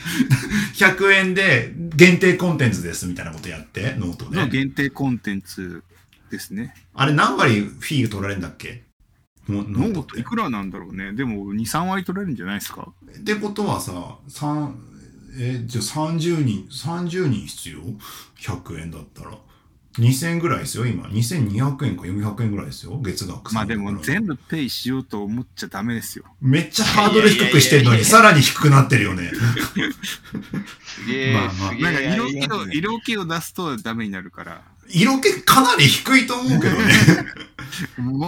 [0.75, 4.49] 100円で限定コンテンツですみたいなことやって、ノートので。
[4.49, 5.83] 限定コンテンツ
[6.31, 6.73] ですね。
[6.95, 8.83] あれ何割フィー取られるんだっけ？
[9.49, 11.13] ノーートいくらなんだろうね。
[11.13, 12.89] でも2、3割取られるんじゃないですか？
[13.19, 14.75] ってことはさ、三
[15.35, 17.79] えーじゃあ30人、30人必要
[18.39, 19.37] ?100 円だったら。
[19.99, 21.03] 2000円ぐらいですよ、今。
[21.07, 23.53] 2200円か400円ぐらいですよ、月額。
[23.53, 24.33] まあでも全部。
[24.33, 26.25] 部ペイしようと思っちゃダメですよ。
[26.41, 29.29] めっちゃハードル低くしてんのに、さらに低くなってるよね。
[30.83, 34.61] すげえ、まあまあなんか色気を、色気を出すとダメになるから。
[34.89, 36.93] 色気かなり低いと思うけどね。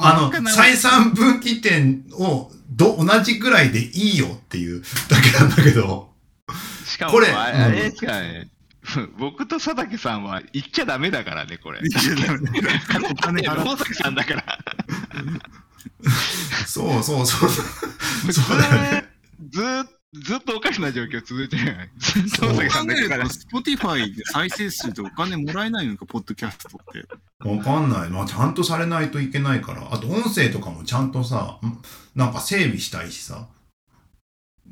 [0.02, 6.10] あの、採算分岐点をど同じぐらいでいいよっていうだけなんだけど。
[6.86, 8.50] しかも、これあれですかね、
[9.18, 11.80] 僕と佐竹さんは言っちゃダメだからね、これ。
[11.80, 14.60] お金払っ大 崎さんだから。
[16.66, 17.50] そうそうそう。
[18.32, 19.10] そうだよね。
[19.50, 19.88] ずーっ
[20.24, 21.90] ずっとおかしな状況続いてるじゃない。
[21.98, 23.26] ずっとそう大崎さんだから。
[23.26, 27.50] Spotify で再生数でお金もらえないのか、ポッドキャストって。
[27.50, 28.10] わかんない。
[28.10, 29.94] まあ、ちゃんとされないといけないから。
[29.94, 31.82] あと、音声とかもちゃんとさ、ん
[32.16, 33.48] なんか整備したいしさ。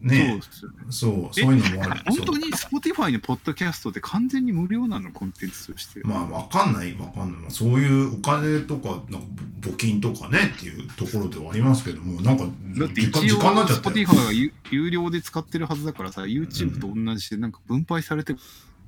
[0.03, 0.75] ねそうね。
[0.89, 2.01] そう、そういうのもある。
[2.05, 5.11] 本当に Spotify のポッドキャストって完全に無料なの？
[5.11, 6.01] コンテンツとして。
[6.03, 7.41] まあ、わかんない、わかんない。
[7.41, 9.27] まあそういうお金とか、なんか
[9.61, 12.43] 募金とかねっていうところではありますけども、なんか、
[12.77, 13.95] だって時間一応時間になっちゃったよ。
[13.95, 18.39] Spotify は有有料で使ってるはずだからさ、YouTube と同じでなんか分配されても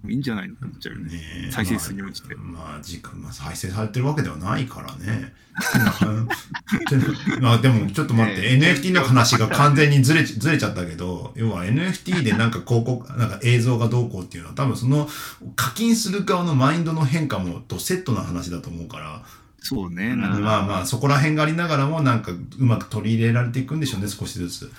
[0.09, 1.13] いいんじゃないのって思っちゃうよね。
[1.13, 5.33] ねえ再生数に応じてまあ、まあ、時間、まあ、再生されてるわけではないからね。
[7.39, 15.09] まあでもちょっと待って、NFT の話が完全にずれちずれちゃったけど、要は NFT でなんか広告、 なんか映像がどうこうっていうのは多分その
[15.55, 19.23] 課金する側のマインドの変化もとセットな話だと思うから、
[19.59, 20.13] そうね。
[20.15, 24.71] まあまあそこら辺がありながらもなんかうまく取り入れられていくんでしょうね、少しずつ。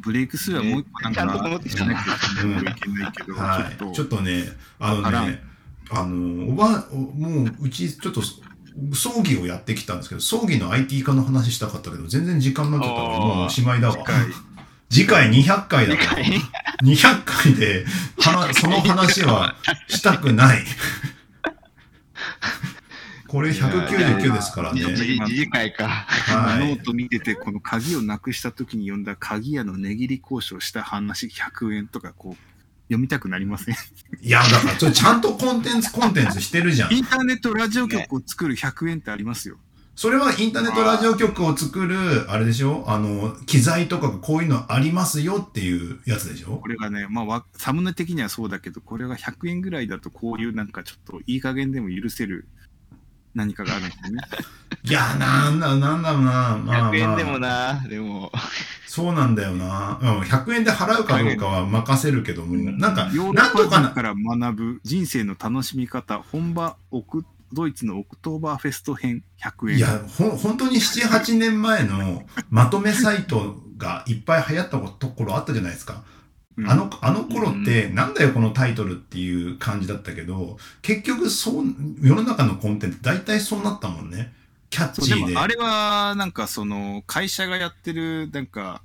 [0.00, 1.96] ブレイクスルーはもう一個なんか、ちゃんと思ってきたね。
[2.42, 2.50] うん。
[2.52, 3.76] いけないけど、はい。
[3.76, 4.44] ちょっとちょっとね、
[4.78, 5.42] あのね、
[5.90, 8.22] あの、おば、おもう、うち、ちょっと、
[8.94, 13.94] 葬儀をやってきたんですけど、葬儀の IT 化の話したかったけど、全然時間になっちゃったから、もうおしまいだわ。
[13.94, 14.14] 次回
[14.90, 16.22] 次回200回だから、
[16.82, 17.84] 200回で、
[18.18, 19.56] その話は
[19.88, 20.64] したくない。
[23.34, 24.80] これ199ですからね。
[24.94, 25.88] 次次回か。
[25.88, 26.68] はい。
[26.68, 32.42] ノート見てて、この鍵をなくした時に読んだ鍵屋の値切り交渉した話100円とか、こう、
[32.86, 33.74] 読みたくなりません？
[34.22, 36.94] いや、だから、それちゃんとコンテンツ、コンテンツしてるじゃん。
[36.94, 39.56] インターネットラジオ局を作る100円ってありますよ。
[39.96, 42.84] それはインターネットラジオ局を作る、あれでしょ？
[42.86, 46.58] あの、機材とかがこういうのありますよっていうやつでしょ？
[46.58, 52.46] これがね、まあわ、サムネ的にはそうだけど、これが100円ぐらいだと、こういうなんかちょっといい加減でも許せる
[53.34, 54.22] 何かがあるんですよね。
[54.84, 56.30] いや、なんだ、なんだろうな。
[56.30, 58.30] まあ、まあ、100円でもな、でも。
[58.86, 59.98] そうなんだよな。
[60.00, 69.78] うん、100円で払うかどうかは任せるけども、なんか、なんとかな、から学ぶ人生の楽しみ方、本場オクドイツのオクトーバーフェスト編100円。
[69.78, 76.02] いや、ほん、本当に7、8年前のまとめサイトがいっぱい流行ったところあったじゃないですか。
[76.56, 81.64] うんあの、あの頃って、なんだよこのタイトルっていう感じだったけど、結局そう、
[82.00, 84.32] 世の中のコンテンツ大体そうなったもんね。
[84.70, 85.26] キャッチーで。
[85.26, 88.82] でもあれはなんかその会社がやってるなんか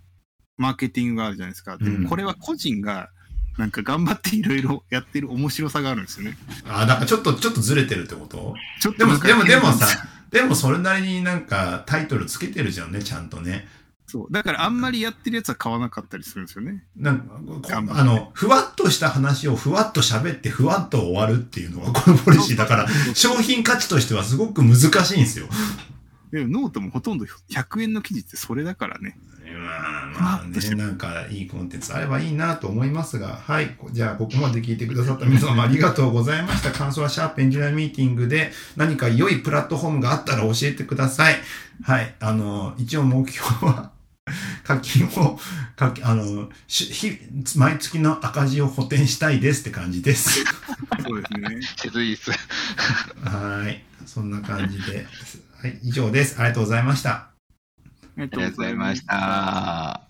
[0.57, 1.77] マーケティングがあるじゃないですか。
[1.77, 3.09] でうんもこれは個人が
[3.57, 6.37] なんか頑張っていろいろやってる面白さがあるんですよね。
[6.67, 8.55] あ、だからちょっと、ちょっとずれてるってこと？
[8.79, 13.67] ちょっでも、となんかでも、でもさ、でもそれなりになんかタイトルつけてるじゃんね、ちゃんとね。
[14.09, 14.27] そう。
[14.31, 16.83] だからあんまりやってるやつは買わなかったりするんですよね。
[16.97, 17.19] なん
[17.61, 25.47] かあの、ふわっとした話をふわっと喋ってふわっと終わるっていうのがこのポリシーだから、商品価値としてはすごく難しいんですよ。
[26.31, 29.17] でもノートもほとんど100円の記事ってそれだからね。
[29.59, 33.77] まあ、まあね、なんかいいコンテンツあればいいなと思いますが、はい。
[33.91, 36.71] じゃあ、ここまで聞いてくださった皆様ありがとうございました。
[36.71, 41.35] 感想はシャープエンジニアミーティングで何か良いプラットフォームがあったら教えてください。
[41.83, 42.15] はい。
[42.19, 43.91] あの、一応目標は、
[44.69, 45.39] 課金を、
[45.75, 50.43] 課金あの、し日毎月の赤字を補填したいですって感じです。
[51.03, 51.59] そうですね。
[51.75, 52.33] 切実。
[53.23, 53.83] はい。
[54.05, 55.07] そんな感じで。
[55.59, 55.79] はい。
[55.81, 56.35] 以上です。
[56.39, 57.09] ありがとうございました。
[57.09, 57.31] あ
[58.17, 60.08] りがとうございました。